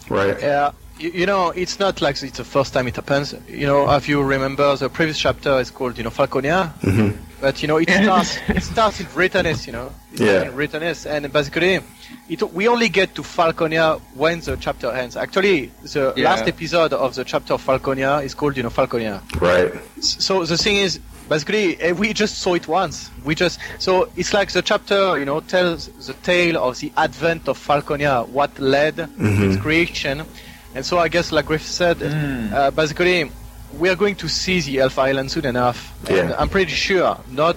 [0.09, 0.39] Right.
[0.39, 3.33] Yeah, you, you know, it's not like it's the first time it happens.
[3.47, 6.73] You know, if you remember, the previous chapter is called, you know, Falconia.
[6.81, 7.17] Mhm.
[7.41, 10.43] But you know, it starts it starts in Vritannis, you know, it starts Yeah.
[10.43, 11.79] in Vritannis, and basically,
[12.29, 15.15] it we only get to Falconia when the chapter ends.
[15.17, 16.29] Actually, the Yeah.
[16.29, 19.21] last episode of the chapter of Falconia is called, you know, Falconia.
[19.41, 19.73] Right.
[20.01, 20.99] So the thing is,
[21.29, 23.09] basically, eh, we just saw it once.
[23.23, 27.47] We just so it's like the chapter, you know, tells the tale of the advent
[27.47, 29.43] of Falconia, what led Mm-hmm.
[29.51, 30.23] its creation,
[30.75, 33.31] and so I guess, like Griff said, uh, basically,
[33.77, 35.93] we are going to see the Elf Island soon enough.
[36.09, 36.35] And Yeah.
[36.37, 37.55] I'm pretty sure, not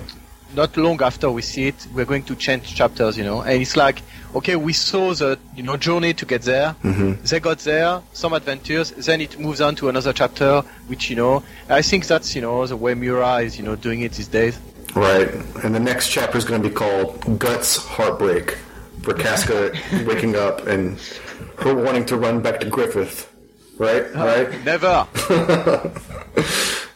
[0.55, 3.43] not long after we see it, we're going to change chapters, you know.
[3.43, 4.01] And it's like,
[4.35, 6.77] okay, we saw the, you know, journey to get there.
[6.83, 7.25] Mm-hmm.
[7.25, 11.43] They got there, some adventures, then it moves on to another chapter, which, you know,
[11.69, 14.59] I think that's, you know, the way Miura is, you know, doing it these days.
[14.95, 15.29] Right.
[15.63, 18.57] And the next chapter is going to be called Guts Heartbreak,
[19.03, 19.73] for Casca
[20.07, 20.99] waking up and
[21.59, 23.33] her wanting to run back to Griffith.
[23.79, 24.13] Right?
[24.15, 24.65] Right?
[24.65, 25.07] Never.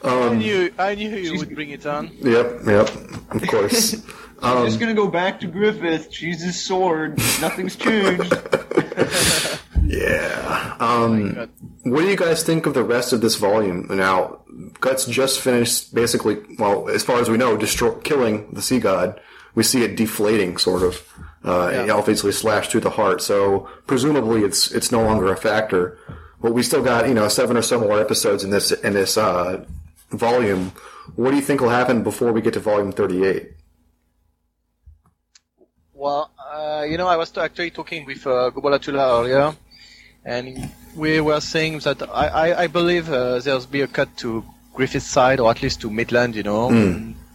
[0.04, 2.10] I knew, I knew you would bring it on.
[2.20, 2.90] Yep, yep.
[3.30, 4.02] Of course.
[4.42, 6.12] I'm just gonna go back to Griffith.
[6.12, 7.18] She's his sword.
[7.40, 8.32] Nothing's changed.
[9.84, 10.76] Yeah.
[10.78, 11.50] Um, God.
[11.82, 13.86] what do you guys think of the rest of this volume?
[13.90, 14.40] Now,
[14.80, 19.20] Guts just finished basically, well, as far as we know, destroy, killing the sea god.
[19.54, 21.02] We see it deflating, sort of.
[21.44, 21.82] Uh, Yeah.
[21.84, 25.98] It obviously slashed through the heart, so presumably it's it's no longer a factor.
[26.40, 29.18] But we still got you know seven or so more episodes in this in this
[29.18, 29.64] uh,
[30.10, 30.72] volume.
[31.16, 33.50] What do you think will happen before we get to volume thirty-eight?
[36.02, 39.54] Well, uh, you know, I was actually talking with uh, Gobolatula earlier,
[40.24, 44.44] and we were saying that I, I, I believe uh, there'll be a cut to
[44.74, 46.70] Griffith's side, or at least to Midland, you know,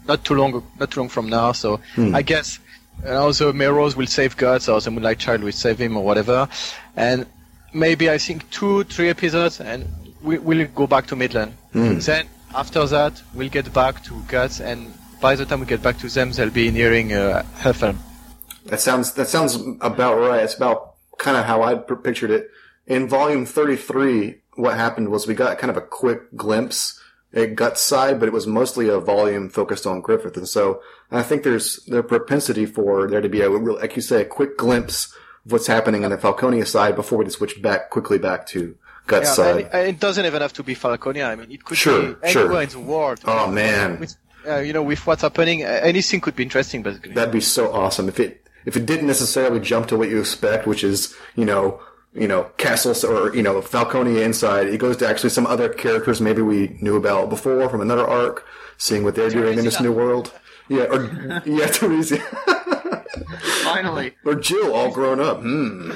[0.06, 1.54] not too long, not too long from now.
[1.54, 1.80] So
[2.14, 2.60] I guess
[3.06, 6.04] you know, the merrows will save Guts, or the Moonlight Child will save him, or
[6.04, 6.50] whatever,
[6.98, 7.26] and
[7.74, 9.88] maybe I think two, three episodes, and
[10.22, 11.54] we, we'll go back to Midland.
[12.02, 16.00] Then after that, we'll get back to Guts, and by the time we get back
[16.00, 17.46] to them, they'll be nearing uh.
[18.68, 20.44] That sounds that sounds about right.
[20.44, 22.50] It's about kind of how I pictured it.
[22.86, 27.00] In volume 33, what happened was we got kind of a quick glimpse
[27.34, 30.38] at Guts side, but it was mostly a volume focused on Griffith.
[30.38, 34.02] And so I think there's the propensity for there to be a, real- like you
[34.02, 35.14] say, a quick glimpse
[35.46, 38.76] of what's happening on the Falconia side before we switch back quickly back to
[39.08, 39.70] Guts Yeah, side.
[39.74, 41.28] and it, doesn't even have to be Falconia.
[41.28, 42.44] I mean, it could Sure, be sure.
[42.44, 43.20] anywhere in the world.
[43.26, 44.00] Oh, man.
[44.00, 44.16] With,
[44.48, 47.12] uh, you know, with what's happening, anything could be interesting, basically.
[47.14, 50.68] That'd be so awesome if it if it didn't necessarily jump to what you expect,
[50.68, 51.80] which is you know
[52.14, 54.68] you know castles or you know Falconia inside.
[54.68, 58.46] It goes to actually some other characters maybe we knew about before from another arc,
[58.78, 60.32] seeing what they're doing in this new world.
[60.70, 61.04] Yeah, or
[61.46, 62.20] yeah, Theresia
[63.64, 64.16] Finally.
[64.26, 65.40] or Jill all grown up.
[65.40, 65.92] Hmm.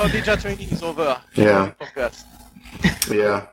[0.00, 1.20] oh, ninja training is over.
[1.34, 1.72] Yeah.
[1.80, 2.10] Oh,
[3.10, 3.46] Yeah,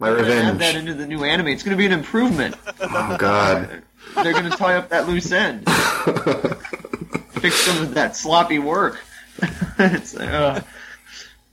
[0.00, 0.58] my They're add revenge.
[0.58, 1.48] that into the new anime.
[1.48, 2.56] It's gonna be an improvement.
[2.80, 3.82] Oh God.
[4.16, 5.64] They're gonna tie up that loose end.
[7.40, 9.00] Fix some of that sloppy work.
[9.80, 10.60] It's, uh,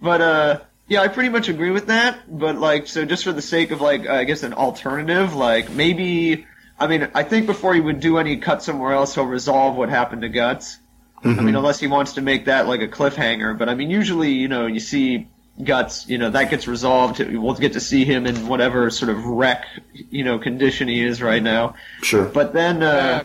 [0.02, 2.20] but uh, yeah, I pretty much agree with that.
[2.28, 6.48] But like, so just for the sake of like, I guess an alternative, like maybe.
[6.80, 9.90] I mean, I think before he would do any cut somewhere else, he'll resolve what
[9.90, 10.78] happened to Guts.
[11.24, 13.58] I mean, unless he wants to make that like a cliffhanger.
[13.58, 15.28] But I mean, usually, you know, you see
[15.64, 17.20] Guts, you know, that gets resolved.
[17.20, 21.22] We'll get to see him in whatever sort of wreck, you know, condition he is
[21.22, 21.76] right now.
[22.04, 22.26] Sure.
[22.26, 23.24] But then, uh, Yeah.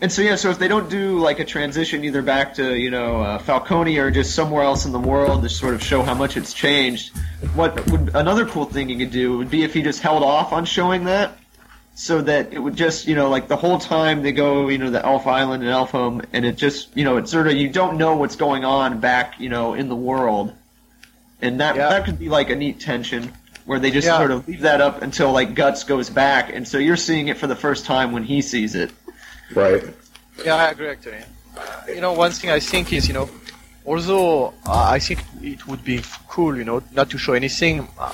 [0.00, 2.90] And so yeah, so if they don't do like a transition either back to you
[2.90, 6.14] know uh, Falcone or just somewhere else in the world to sort of show how
[6.14, 7.16] much it's changed,
[7.54, 10.52] what would another cool thing you could do would be if he just held off
[10.52, 11.38] on showing that,
[11.94, 14.90] so that it would just you know like the whole time they go you know
[14.90, 17.96] the Elf Island and Elfhelm and it just you know it's sort of you don't
[17.96, 20.52] know what's going on back you know in the world,
[21.40, 21.88] and that Yeah.
[21.90, 23.32] that could be like a neat tension.
[23.64, 24.18] Where they just Yeah.
[24.18, 27.38] sort of leave that up until like Guts goes back, and so you're seeing it
[27.38, 28.90] for the first time when he sees it.
[29.52, 29.82] Right.
[30.44, 31.22] Yeah, I agree actually.
[31.56, 33.28] Uh, you know, one thing I think is, you know,
[33.86, 38.12] although uh, I think it would be cool, you know, not to show anything, uh,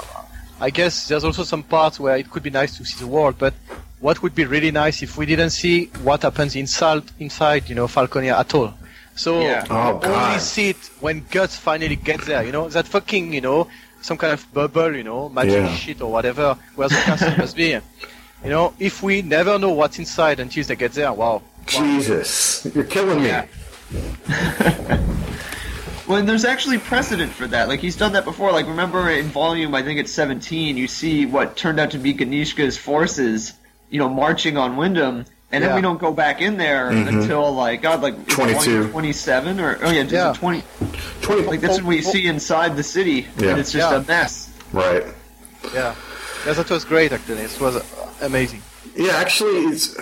[0.61, 3.37] I guess there's also some parts where it could be nice to see the world,
[3.39, 3.55] but
[4.01, 7.87] what would be really nice if we didn't see what happens inside, inside, you know,
[7.87, 8.75] Falconia at all.
[9.15, 9.65] So Yeah.
[9.71, 13.69] Oh, only see it when Guts finally gets there, you know, that fucking, you know,
[14.03, 15.75] some kind of bubble, you know, magic Yeah.
[15.75, 17.79] shit or whatever, where the castle must be.
[18.45, 21.43] You know, if we never know what's inside until they get there, wow.
[21.67, 23.29] Jesus, you're killing me.
[23.29, 23.47] Yeah.
[26.11, 27.69] Well, and there's actually precedent for that.
[27.69, 28.51] Like he's done that before.
[28.51, 30.77] Like remember in volume, I think it's 17.
[30.77, 33.53] You see what turned out to be Ganishka's forces,
[33.91, 37.17] you know, marching on Wyndham, and then we don't go back in there mm-hmm.
[37.17, 38.91] until like God, like 22.
[38.91, 40.33] 27 or oh yeah, just Yeah.
[40.33, 40.65] 20.
[41.23, 41.43] Twenty.
[41.43, 42.11] Like that's oh, when we oh.
[42.11, 43.51] see inside the city, Yeah.
[43.51, 43.99] and it's just Yeah.
[43.99, 44.51] a mess.
[44.73, 45.05] Right.
[45.73, 45.95] Yeah.
[46.47, 47.43] Yeah, that was great actually.
[47.43, 47.77] It was
[48.23, 48.63] amazing.
[48.97, 49.95] Yeah, actually, it's,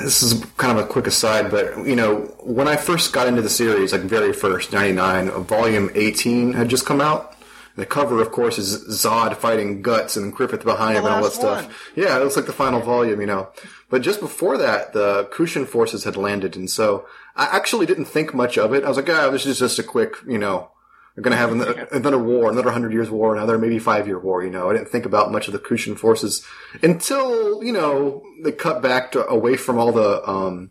[0.00, 3.42] this is kind of a quick aside, but you know, when I first got into
[3.42, 7.36] the series, like very first, '99, Volume 18 had just come out.
[7.74, 11.32] The cover, of course, is Zod fighting Guts and Griffith behind him and all that
[11.32, 11.64] stuff.
[11.64, 11.74] one.
[11.96, 13.48] Yeah, it looks like the final volume, you know.
[13.88, 18.34] But just before that, the Kushan forces had landed, and so I actually didn't think
[18.34, 18.84] much of it.
[18.84, 20.70] I was like, ah, this is just a quick, you know,
[21.16, 24.18] we're going to have another, another war, another hundred years war, another maybe five year
[24.18, 24.42] war.
[24.44, 26.44] You know, I didn't think about much of the Kushan forces
[26.82, 30.70] until you know they cut back to away from all the um,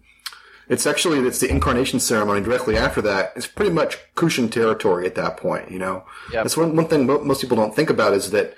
[0.67, 3.33] It's actually it's the incarnation ceremony directly after that.
[3.35, 5.69] It's pretty much Kushan territory at that point.
[5.71, 6.43] You know, Yep.
[6.43, 8.55] that's one one thing mo- most people don't think about is that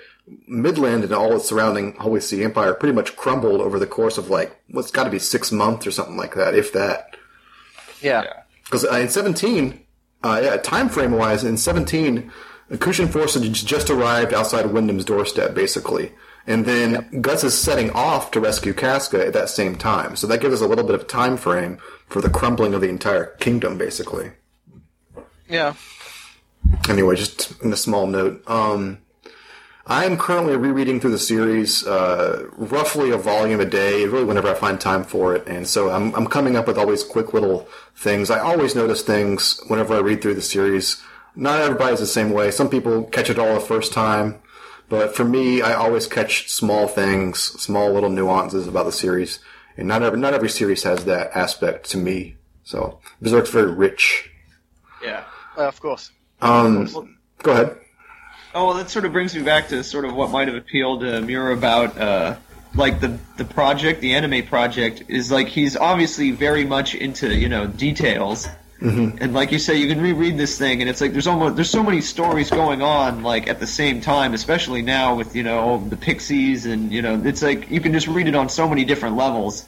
[0.48, 4.30] Midland and all its surrounding Holy See Empire pretty much crumbled over the course of
[4.30, 7.16] like what's got to be six months or something like that, if that.
[8.00, 8.24] Yeah.
[8.64, 9.83] Because uh, in 17,
[10.24, 12.32] uh, yeah, time frame wise, in 17,
[12.68, 16.12] the Kushan forces j- just arrived outside Wyndham's doorstep, basically.
[16.46, 20.16] And then Guts is setting off to rescue Casca at that same time.
[20.16, 22.88] So that gives us a little bit of time frame for the crumbling of the
[22.88, 24.32] entire kingdom, basically.
[25.48, 25.74] Yeah.
[26.88, 28.42] Anyway, just in a small note.
[28.48, 28.98] Um,
[29.86, 34.48] I am currently rereading through the series, uh, roughly a volume a day, really whenever
[34.48, 35.46] I find time for it.
[35.46, 38.30] And so I'm, I'm coming up with always quick little things.
[38.30, 41.02] I always notice things whenever I read through the series.
[41.36, 42.50] Not everybody's the same way.
[42.50, 44.40] Some people catch it all the first time.
[44.88, 49.40] But for me, I always catch small things, small little nuances about the series.
[49.76, 52.36] And not every, not every series has that aspect to me.
[52.62, 54.30] So Berserk's very rich.
[55.02, 55.24] Yeah.
[55.58, 56.10] Uh, of course.
[56.40, 57.76] Um, go ahead.
[58.54, 61.00] Oh well, that sort of brings me back to sort of what might have appealed
[61.00, 62.36] to Miura about uh,
[62.76, 67.48] like the the project, the anime project, is like he's obviously very much into you
[67.48, 68.46] know details,
[69.20, 71.70] and like you say, you can reread this thing, and it's like there's almost there's
[71.70, 75.84] so many stories going on like at the same time, especially now with you know
[75.88, 78.84] the Pixies, and you know it's like you can just read it on so many
[78.84, 79.66] different levels,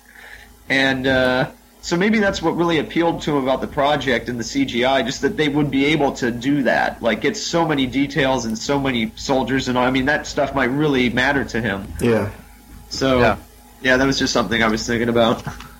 [0.68, 1.06] and.
[1.08, 1.50] uh
[1.86, 5.20] so maybe that's what really appealed to him about the project and the CGI, just
[5.20, 8.80] that they would be able to do that, like get so many details and so
[8.80, 9.84] many soldiers and all.
[9.84, 11.86] I mean, that stuff might really matter to him.
[12.00, 12.32] Yeah.
[12.88, 13.36] So, Yeah.
[13.82, 15.44] yeah, that was just something I was thinking about.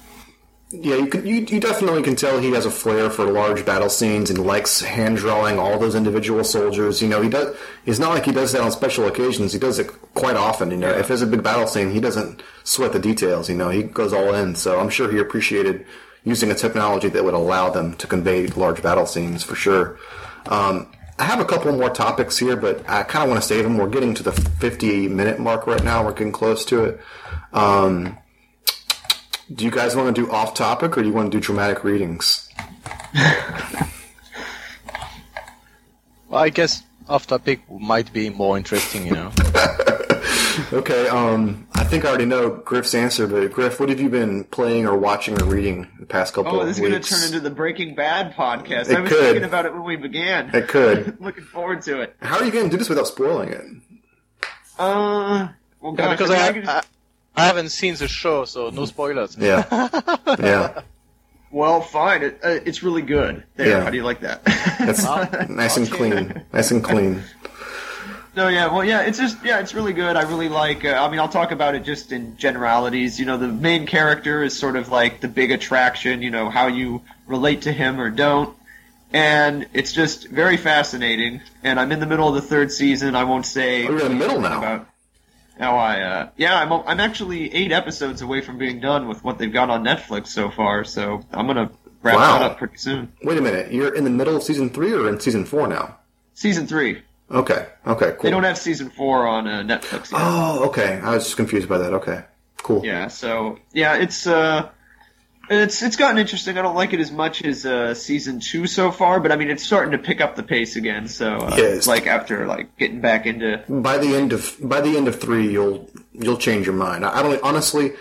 [0.70, 3.88] Yeah, you can you, you definitely can tell he has a flair for large battle
[3.88, 7.00] scenes and likes hand drawing all those individual soldiers.
[7.00, 7.56] You know, he does.
[7.84, 9.52] It's not like he does that on special occasions.
[9.52, 10.72] He does it quite often.
[10.72, 13.48] You know, if there's a big battle scene, he doesn't sweat the details.
[13.48, 14.56] You know, he goes all in.
[14.56, 15.86] So I'm sure he appreciated
[16.24, 19.96] using a technology that would allow them to convey large battle scenes for sure.
[20.46, 20.88] Um,
[21.18, 23.78] I have a couple more topics here, but I kind of want to save them.
[23.78, 26.04] We're getting to the 50 minute mark right now.
[26.04, 27.00] We're getting close to it.
[27.52, 28.18] Um,
[29.54, 31.84] do you guys want to do off topic or do you want to do dramatic
[31.84, 32.48] readings?
[36.28, 39.30] Well, I guess off topic might be more interesting, you know.
[40.72, 44.42] Okay, um, I think I already know Griff's answer, but Griff, what have you been
[44.44, 47.22] playing or watching or reading the past couple Oh, of this is going to turn
[47.24, 48.88] into the Breaking Bad podcast.
[48.88, 49.20] It I was could.
[49.20, 50.48] thinking about it when we began.
[50.54, 51.20] It could.
[51.20, 52.16] Looking forward to it.
[52.22, 53.60] How are you going to do this without spoiling it?
[54.78, 55.48] Uh,
[55.82, 56.86] well, Yeah, because I, mean, I, I could-
[57.36, 59.36] I, I haven't seen the show, so no spoilers.
[59.36, 59.64] Yeah.
[60.38, 60.80] yeah.
[61.50, 62.22] well, fine.
[62.22, 63.44] It, uh, it's really good.
[63.56, 63.82] There, Yeah.
[63.84, 64.44] how do you like that?
[64.78, 65.04] That's
[65.48, 66.42] nice and clean.
[66.52, 67.22] Nice and clean.
[68.36, 70.14] No, yeah, well, yeah, it's just, yeah, it's really good.
[70.14, 73.18] I really like, uh, I mean, I'll talk about it just in generalities.
[73.18, 76.66] You know, the main character is sort of like the big attraction, you know, how
[76.66, 78.54] you relate to him or don't.
[79.10, 81.40] And it's just very fascinating.
[81.62, 83.14] And I'm in the middle of the third season.
[83.16, 83.86] I won't say.
[83.86, 84.58] Oh, you're in the middle now.
[84.58, 84.88] About
[85.58, 89.38] how I, uh, yeah, I'm, I'm actually eight episodes away from being done with what
[89.38, 90.84] they've got on Netflix so far.
[90.84, 92.38] So I'm going to wrap Wow.
[92.38, 93.12] that up pretty soon.
[93.22, 93.72] Wait a minute.
[93.72, 95.98] You're in the middle of season three or in season four now?
[96.34, 97.02] Season three.
[97.30, 97.66] Okay.
[97.86, 98.22] Okay, cool.
[98.22, 100.20] They don't have season four on uh, Netflix yet.
[100.22, 101.00] Oh, okay.
[101.02, 101.92] I was just confused by that.
[101.94, 102.22] Okay.
[102.58, 102.84] Cool.
[102.84, 104.68] Yeah, so yeah, it's uh
[105.48, 106.58] it's it's gotten interesting.
[106.58, 109.50] I don't like it as much as uh season 2 so far, but I mean
[109.50, 111.08] it's starting to pick up the pace again.
[111.08, 111.86] So uh, Yes.
[111.86, 115.50] like after like getting back into by the end of by the end of three,
[115.50, 117.04] you'll you'll change your mind.
[117.04, 117.92] I don't honestly.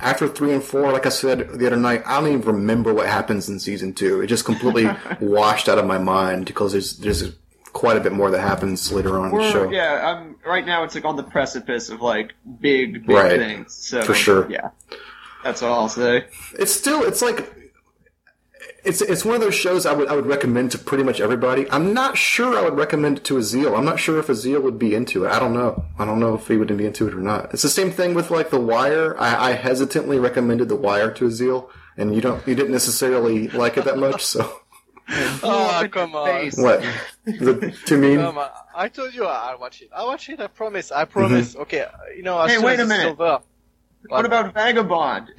[0.00, 3.06] After three and four, like I said the other night, I don't even remember what
[3.08, 4.22] happens in season two.
[4.22, 4.88] It just completely
[5.20, 7.30] washed out of my mind because there's there's
[7.74, 9.70] quite a bit more that happens later on in the show.
[9.70, 13.38] yeah, I'm right now it's like on the precipice of like big big Right.
[13.38, 13.74] things.
[13.74, 14.50] So For sure.
[14.50, 14.70] Yeah.
[15.42, 16.26] That's all I'll say.
[16.58, 17.52] It's still it's like
[18.84, 21.70] it's it's one of those shows I would I would recommend to pretty much everybody.
[21.70, 23.76] I'm not sure I would recommend it to Aazealh.
[23.76, 25.30] I'm not sure if Aazealh would be into it.
[25.30, 25.84] I don't know.
[25.98, 27.52] I don't know if he would be into it or not.
[27.52, 29.18] It's the same thing with like The Wire.
[29.20, 33.76] I, I hesitantly recommended The Wire to Aazealh, and you don't you didn't necessarily like
[33.76, 34.24] it that much.
[34.24, 34.58] So
[35.42, 36.26] Oh, in come on.
[36.26, 36.56] face.
[36.56, 36.82] what?
[37.26, 38.18] Is it too mean?
[38.18, 38.38] Come.
[38.74, 39.90] I told you I'll watch it.
[39.94, 40.90] I'll watch it, I promise.
[40.92, 41.52] I promise.
[41.52, 41.62] Mm-hmm.
[41.62, 41.86] Okay,
[42.16, 43.18] you know, as Hey, wait a it's minute.
[44.08, 45.32] What about Vagabond?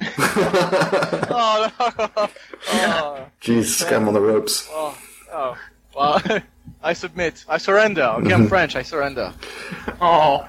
[1.36, 2.28] Oh, no.
[2.68, 4.68] oh, Jeez, him on the ropes.
[4.70, 4.96] oh,
[5.32, 5.58] oh.
[5.96, 6.20] Well,
[6.82, 7.44] I submit.
[7.48, 8.02] I surrender.
[8.02, 8.32] Okay.
[8.32, 8.76] I'm French.
[8.76, 9.32] I surrender.
[10.00, 10.48] oh,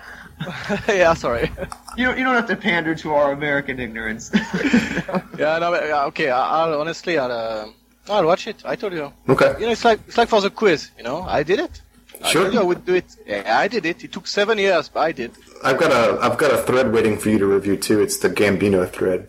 [0.88, 1.52] yeah, sorry.
[1.98, 4.32] you don't, you don't have to pander to our American ignorance.
[5.38, 5.74] Yeah, no,
[6.08, 6.30] okay.
[6.30, 7.68] I, I'll honestly, I'll, uh,
[8.10, 8.62] I'll watch it.
[8.66, 9.12] I told you.
[9.30, 9.54] Okay.
[9.60, 10.92] You know, it's like it's like for the quiz.
[10.98, 11.82] You know, I did it.
[12.26, 12.52] I Sure.
[12.52, 13.06] you I would do it.
[13.26, 14.04] Yeah, I did it.
[14.04, 15.32] It took seven years, but I did.
[15.64, 18.02] I've got a I've got a thread waiting for you to review too.
[18.02, 19.28] It's the Gambino thread.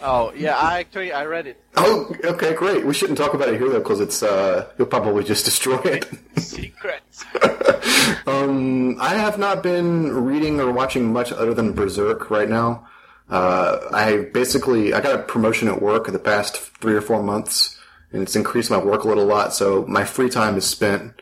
[0.00, 1.60] Oh yeah, I actually I read it.
[1.76, 2.86] Oh, okay, great.
[2.86, 6.06] We shouldn't talk about it here though, because it's uh, you'll probably just destroy it.
[6.38, 7.24] Secrets.
[8.26, 12.86] um, I have not been reading or watching much other than Berserk right now.
[13.28, 17.22] Uh, I basically I got a promotion at work in the past three or four
[17.22, 17.78] months,
[18.12, 19.52] and it's increased my workload a little lot.
[19.52, 21.17] So my free time is spent,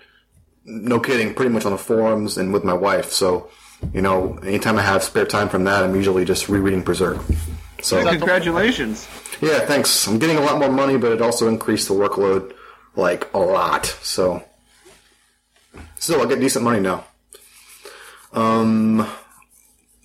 [0.66, 3.10] no kidding, pretty much on the forums and with my wife.
[3.12, 3.48] So,
[3.94, 7.18] you know, anytime I have spare time from that, I'm usually just rereading Berserk.
[7.82, 9.06] So Congratulations.
[9.40, 10.06] yeah, thanks.
[10.06, 12.52] I'm getting a lot more money, but it also increased the workload
[12.96, 13.86] like a lot.
[14.02, 14.42] So
[15.98, 17.04] still, I get decent money now.
[18.32, 19.06] Um,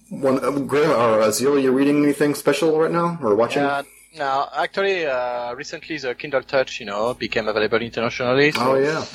[0.10, 3.64] one, uh, Graham or Aazealh, you reading anything special right now or watching?
[3.64, 3.84] Yeah.
[4.18, 8.52] No, actually, uh, recently the Kindle Touch, you know, became available internationally.
[8.52, 9.06] So Oh yeah.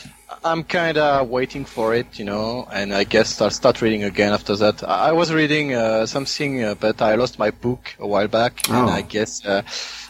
[0.43, 4.33] I'm kind of waiting for it, you know, and I guess I'll start reading again
[4.33, 4.83] after that.
[4.83, 8.89] I was reading uh, something, uh, but I lost my book a while back, and
[8.89, 8.93] Oh.
[8.93, 9.63] I guess uh,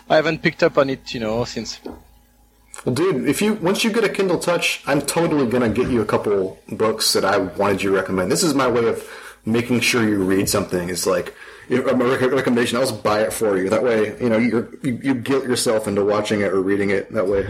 [0.08, 1.80] I haven't picked up on it, you know, since.
[2.84, 6.00] Well, dude, if you once you get a Kindle Touch, I'm totally gonna get you
[6.00, 8.30] a couple books that I wanted you to recommend.
[8.30, 9.02] This is my way of
[9.44, 10.88] making sure you read something.
[10.90, 11.34] It's like
[11.70, 12.78] a recommendation.
[12.78, 13.68] I'll just buy it for you.
[13.68, 17.12] That way, you know, you're, you you guilt yourself into watching it or reading it.
[17.12, 17.46] That way,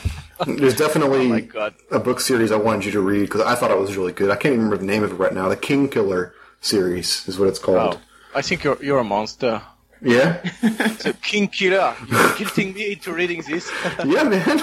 [0.46, 1.74] there's definitely oh God.
[1.90, 4.30] a book series I wanted you to read because I thought it was really good.
[4.30, 5.48] I can't even remember the name of it right now.
[5.48, 7.94] The King Killer series is what it's called.
[7.94, 8.00] Oh,
[8.34, 9.62] I think you're you're a monster.
[10.02, 11.94] Yeah, The King Killer.
[12.00, 13.70] You're guilting me into reading this.
[14.04, 14.60] yeah, man,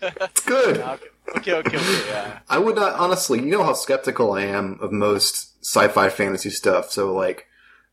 [0.00, 0.78] it's good.
[0.78, 1.04] okay,
[1.36, 2.06] okay, okay.
[2.08, 2.38] Yeah.
[2.48, 3.40] I would not honestly.
[3.40, 6.92] You know how skeptical I am of most sci-fi fantasy stuff.
[6.92, 7.47] So like,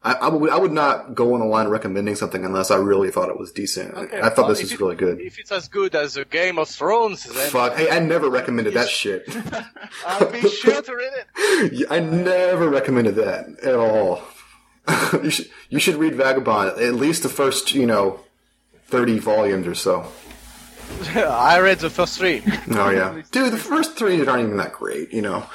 [0.06, 3.10] I, I would I would not go on the line recommending something unless I really
[3.10, 3.96] thought it was decent.
[3.96, 5.20] Okay, I thought well, this was it- really good.
[5.20, 8.76] If it's as good as a Game of Thrones, then Fuck, hey, I never recommended
[8.76, 9.26] that shit.
[10.06, 11.88] I'll be sure to read it.
[11.92, 14.22] I never recommended that at all.
[15.24, 18.20] you should you should read Vagabond at least the first you know
[18.86, 20.06] thirty volumes or so.
[21.16, 22.42] I read the first three.
[22.72, 25.14] Oh yeah, dude, the first three aren't even that great.
[25.14, 25.46] You know,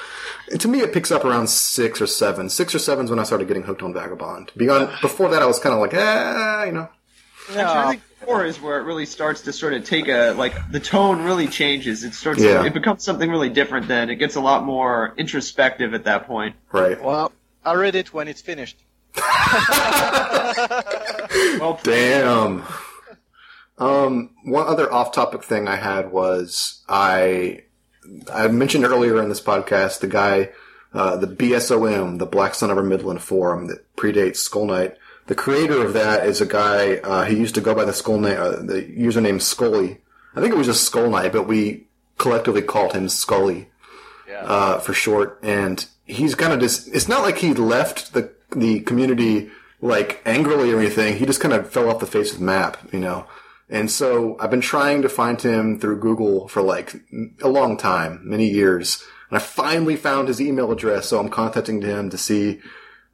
[0.59, 2.49] to me it picks up around six or seven.
[2.49, 4.51] Six or seven's when I started getting hooked on Vagabond.
[4.55, 6.89] Beyond before that, I was kind of like, eh, you know.
[7.49, 10.53] Actually, I think four is where it really starts to sort of take a like
[10.71, 12.03] the tone really changes.
[12.03, 12.61] It starts Yeah.
[12.61, 13.87] to, it becomes something really different.
[13.87, 16.55] Then it gets a lot more introspective at that point.
[16.71, 17.01] Right.
[17.01, 17.31] Well,
[17.65, 18.77] I read it when it's finished.
[21.59, 22.63] Well, Damn.
[23.81, 27.63] Um, one other off-topic thing I had was I
[28.31, 30.49] I mentioned earlier in this podcast the guy,
[30.93, 34.97] uh, the BSOM, the Black Sun Over Midland forum that predates Skull Knight.
[35.27, 36.95] The creator of that is a guy.
[36.97, 39.97] Uh, he used to go by the Skull Knight, uh, the username Scully.
[40.35, 43.69] I think it was just Skull Knight, but we collectively called him Scully
[44.27, 44.43] Yeah.
[44.45, 45.39] uh, for short.
[45.41, 49.49] And he's kind of just, it's not like he left the, the community
[49.81, 51.17] like angrily or anything.
[51.17, 53.25] He just kind of fell off the face of the map, you know?
[53.71, 57.01] And so I've been trying to find him through Google for like
[57.41, 59.01] a long time, many years.
[59.29, 62.59] And I finally found his email address, so I'm contacting him to see.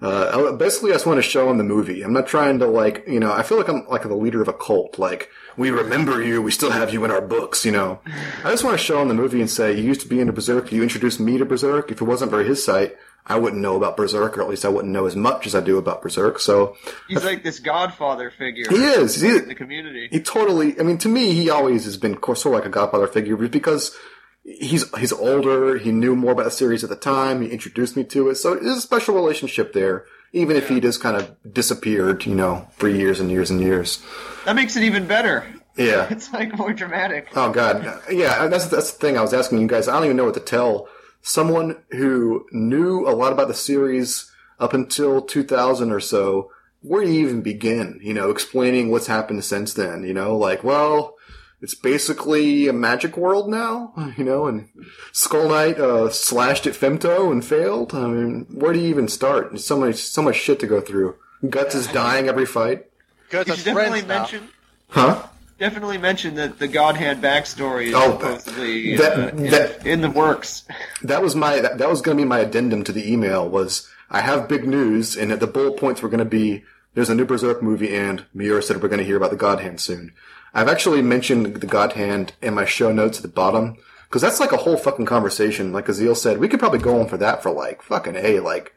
[0.02, 2.02] Uh, basically, I just want to show him the movie.
[2.02, 4.48] I'm not trying to like, you know, I feel like I'm like the leader of
[4.48, 4.98] a cult.
[4.98, 8.00] Like, we remember you, we still have you in our books, you know.
[8.44, 10.34] I just want to show him the movie and say, you used to be into
[10.34, 11.92] Berserk, you introduced me to Berserk.
[11.92, 12.96] If it wasn't for his site,
[13.30, 15.60] I wouldn't know about Berserk, or at least I wouldn't know as much as I
[15.60, 16.40] do about Berserk.
[16.40, 16.78] So
[17.10, 18.66] he's like this godfather figure.
[18.70, 19.20] he is.
[19.20, 20.08] He, in the community.
[20.10, 20.80] he totally.
[20.80, 23.96] I mean, to me, he always has been sort of like a godfather figure, because
[24.44, 27.42] he's he's older, he knew more about the series at the time.
[27.42, 30.06] He introduced me to it, so it is a special relationship there.
[30.34, 34.04] Even if he just kind of disappeared, you know, for years and years and years.
[34.46, 35.46] That makes it even better.
[35.78, 36.08] Yeah.
[36.12, 37.28] It's like more dramatic.
[37.36, 38.48] Oh God, yeah.
[38.48, 39.88] That's that's the thing I was asking you guys.
[39.88, 40.88] I don't even know what to tell
[41.22, 46.52] someone who knew a lot about the series up until 2000 or so.
[46.82, 48.00] Where do you even begin?
[48.02, 50.04] You know, explaining what's happened since then.
[50.04, 51.16] You know, like, well,
[51.62, 53.94] it's basically a magic world now.
[54.18, 54.70] You know, and
[55.12, 57.94] Skull Knight uh, slashed at Femto and failed.
[57.94, 59.50] I mean, where do you even start?
[59.50, 61.16] There's so much so much shit to go through.
[61.50, 62.86] Guts is dying every fight.
[63.30, 64.20] Guts, You as should definitely friends now.
[64.22, 64.50] mention
[64.90, 65.28] Huh?
[65.60, 70.02] Definitely mention that the God Hand backstory is Oh, supposedly that- uh, in, that- in
[70.02, 70.64] the works.
[71.04, 73.90] that was my that, that was going to be my addendum to the email was
[74.10, 77.16] I have big news and at the bullet points were going to be there's a
[77.16, 80.14] new Berserk movie and Miura said we're going to hear about the God Hand soon.
[80.54, 83.78] I've actually mentioned the God Hand in my show notes at the bottom
[84.08, 85.74] because that's like a whole fucking conversation.
[85.74, 88.74] Like Aazealh said, we could probably go on for that for like fucking a like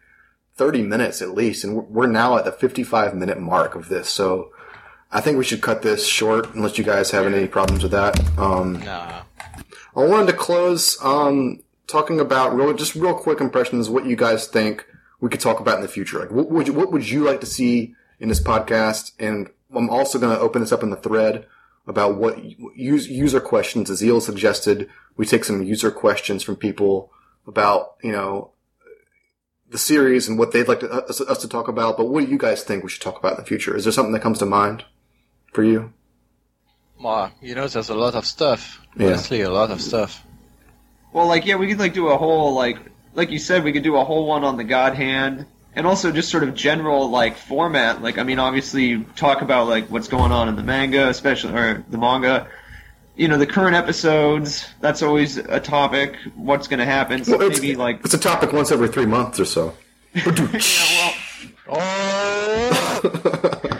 [0.56, 4.08] 30 minutes at least, and we're- we're now at the 55 minute mark of this.
[4.10, 4.50] So
[5.12, 8.18] I think we should cut this short unless you guys have any problems with that.
[8.38, 9.22] Um, Nah.
[9.96, 13.90] I wanted to close um, talking about real, just real quick impressions.
[13.90, 14.86] What you guys think
[15.20, 16.20] we could talk about in the future?
[16.20, 19.90] Like, what would you, what would you like to see in this podcast, and I'm
[19.90, 21.46] also going to open this up in the thread
[21.86, 22.38] about what
[22.76, 24.88] use, user questions Aazealh suggested.
[25.16, 27.10] We take some user questions from people
[27.46, 28.52] about, you know,
[29.68, 31.96] the series and what they'd like to, us, us to talk about.
[31.96, 33.74] But what do you guys think we should talk about in the future?
[33.74, 34.84] Is there something that comes to mind
[35.52, 35.92] for you?
[37.00, 38.80] Well, you know, there's a lot of stuff.
[38.96, 39.08] Yeah.
[39.08, 40.24] Honestly, a lot of stuff.
[41.12, 42.78] Well, like yeah, we could like do a whole like
[43.14, 46.12] like you said, we could do a whole one on the God Hand, and also
[46.12, 48.02] just sort of general like format.
[48.02, 51.84] Like I mean, obviously talk about like what's going on in the manga, especially or
[51.88, 52.48] the manga.
[53.16, 54.66] You know, the current episodes.
[54.80, 56.16] That's always a topic.
[56.36, 57.24] What's going to happen?
[57.24, 59.74] So Well, it's, maybe like it's a topic once every three months or so.
[60.14, 61.12] yeah,
[61.68, 63.70] well,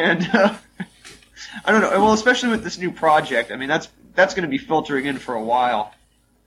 [0.00, 0.54] and uh,
[1.64, 1.90] I don't know.
[1.90, 3.50] Well, especially with this new project.
[3.52, 5.92] I mean, that's that's going to be filtering in for a while.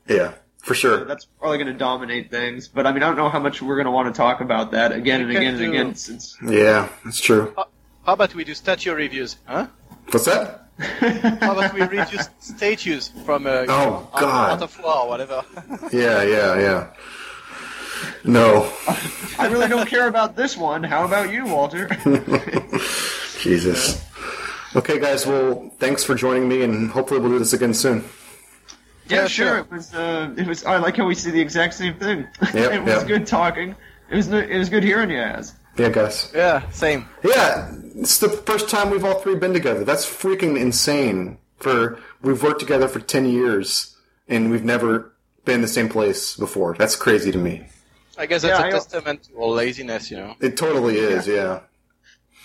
[0.08, 1.06] yeah, for sure.
[1.06, 2.68] That's probably going to dominate things.
[2.68, 4.72] But I mean, I don't know how much we're going to want to talk about
[4.72, 5.96] that again and again can and again.
[5.96, 7.54] Since Yeah, that's true.
[7.56, 9.68] How about we do statue reviews, huh?
[10.12, 10.60] What's that?
[11.40, 14.52] How about we review statues from uh, Oh, Art- God.
[14.52, 15.46] Art of War whatever?
[15.94, 16.88] Yeah, yeah, yeah.
[18.26, 18.70] No.
[19.40, 20.84] I really don't care about this one.
[20.84, 21.88] How about you, Walter?
[23.44, 24.02] Jesus.
[24.76, 25.28] Okay, guys.
[25.28, 28.04] Well, thanks for joining me, and hopefully we'll do this again soon.
[29.08, 29.48] yeah, Yeah, sure.
[29.48, 29.58] sure.
[29.60, 29.94] It was.
[29.94, 30.64] Uh, it was.
[30.66, 32.26] I like how we see the exact same thing.
[32.54, 33.08] Yep, it was yep.
[33.08, 33.76] good talking.
[34.10, 34.32] It was.
[34.32, 35.54] It was good hearing you, as.
[35.78, 36.32] Yeah, guys.
[36.34, 37.08] yeah, same.
[37.24, 39.84] Yeah, it's the first time we've all three been together.
[39.84, 41.38] That's freaking insane.
[41.58, 43.96] For we've worked together for ten years,
[44.28, 45.12] and we've never
[45.46, 46.76] been in the same place before.
[46.78, 47.68] That's crazy to me.
[48.18, 50.36] I guess that's Yeah, a I- testament to our laziness, you know.
[50.40, 51.28] It totally is.
[51.28, 51.58] Yeah.
[51.58, 51.64] It,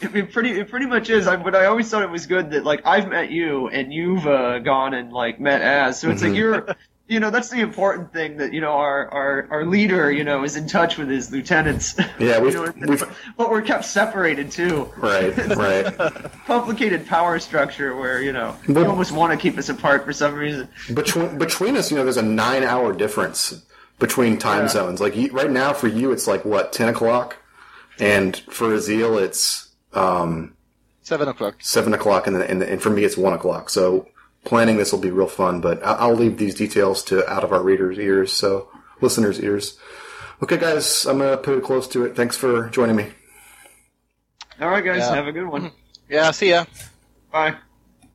[0.00, 0.50] it pretty.
[0.60, 1.26] It pretty much is.
[1.26, 4.26] I, but I always thought it was good that like I've met you and you've
[4.26, 6.00] uh, gone and like met as.
[6.00, 6.30] So it's Mm-hmm.
[6.30, 6.76] like you're.
[7.10, 10.44] You know that's the important thing that you know our, our, our leader you know
[10.44, 11.96] is in touch with his lieutenants.
[12.18, 13.04] Yeah, we've- You know, we've-
[13.38, 14.92] but we're kept separated too.
[14.98, 15.34] Right.
[15.56, 15.86] Right.
[16.46, 20.12] Complicated power structure where you know But- you almost want to keep us apart for
[20.12, 20.68] some reason.
[20.92, 23.64] between between us, you know, there's a nine hour difference
[23.98, 24.68] between time Yeah.
[24.68, 25.00] zones.
[25.00, 27.38] Like right now, for you, it's like what ten o'clock,
[27.98, 29.67] and for Aazealh, it's
[29.98, 30.54] um,
[31.02, 31.54] Seven o'clock.
[31.60, 33.70] seven o'clock, and, then and, and for me, it's one o'clock.
[33.70, 34.08] So
[34.44, 35.60] planning this will be real fun.
[35.60, 38.68] But I- I'll leave these details to out of our readers' ears, so
[39.00, 39.78] listeners' ears.
[40.42, 42.14] Okay, guys, I'm gonna put it close to it.
[42.14, 43.06] Thanks for joining me.
[44.60, 45.14] All right, guys, Yeah.
[45.14, 45.72] have a good one.
[46.10, 46.64] Yeah, see ya.
[47.30, 47.56] Bye.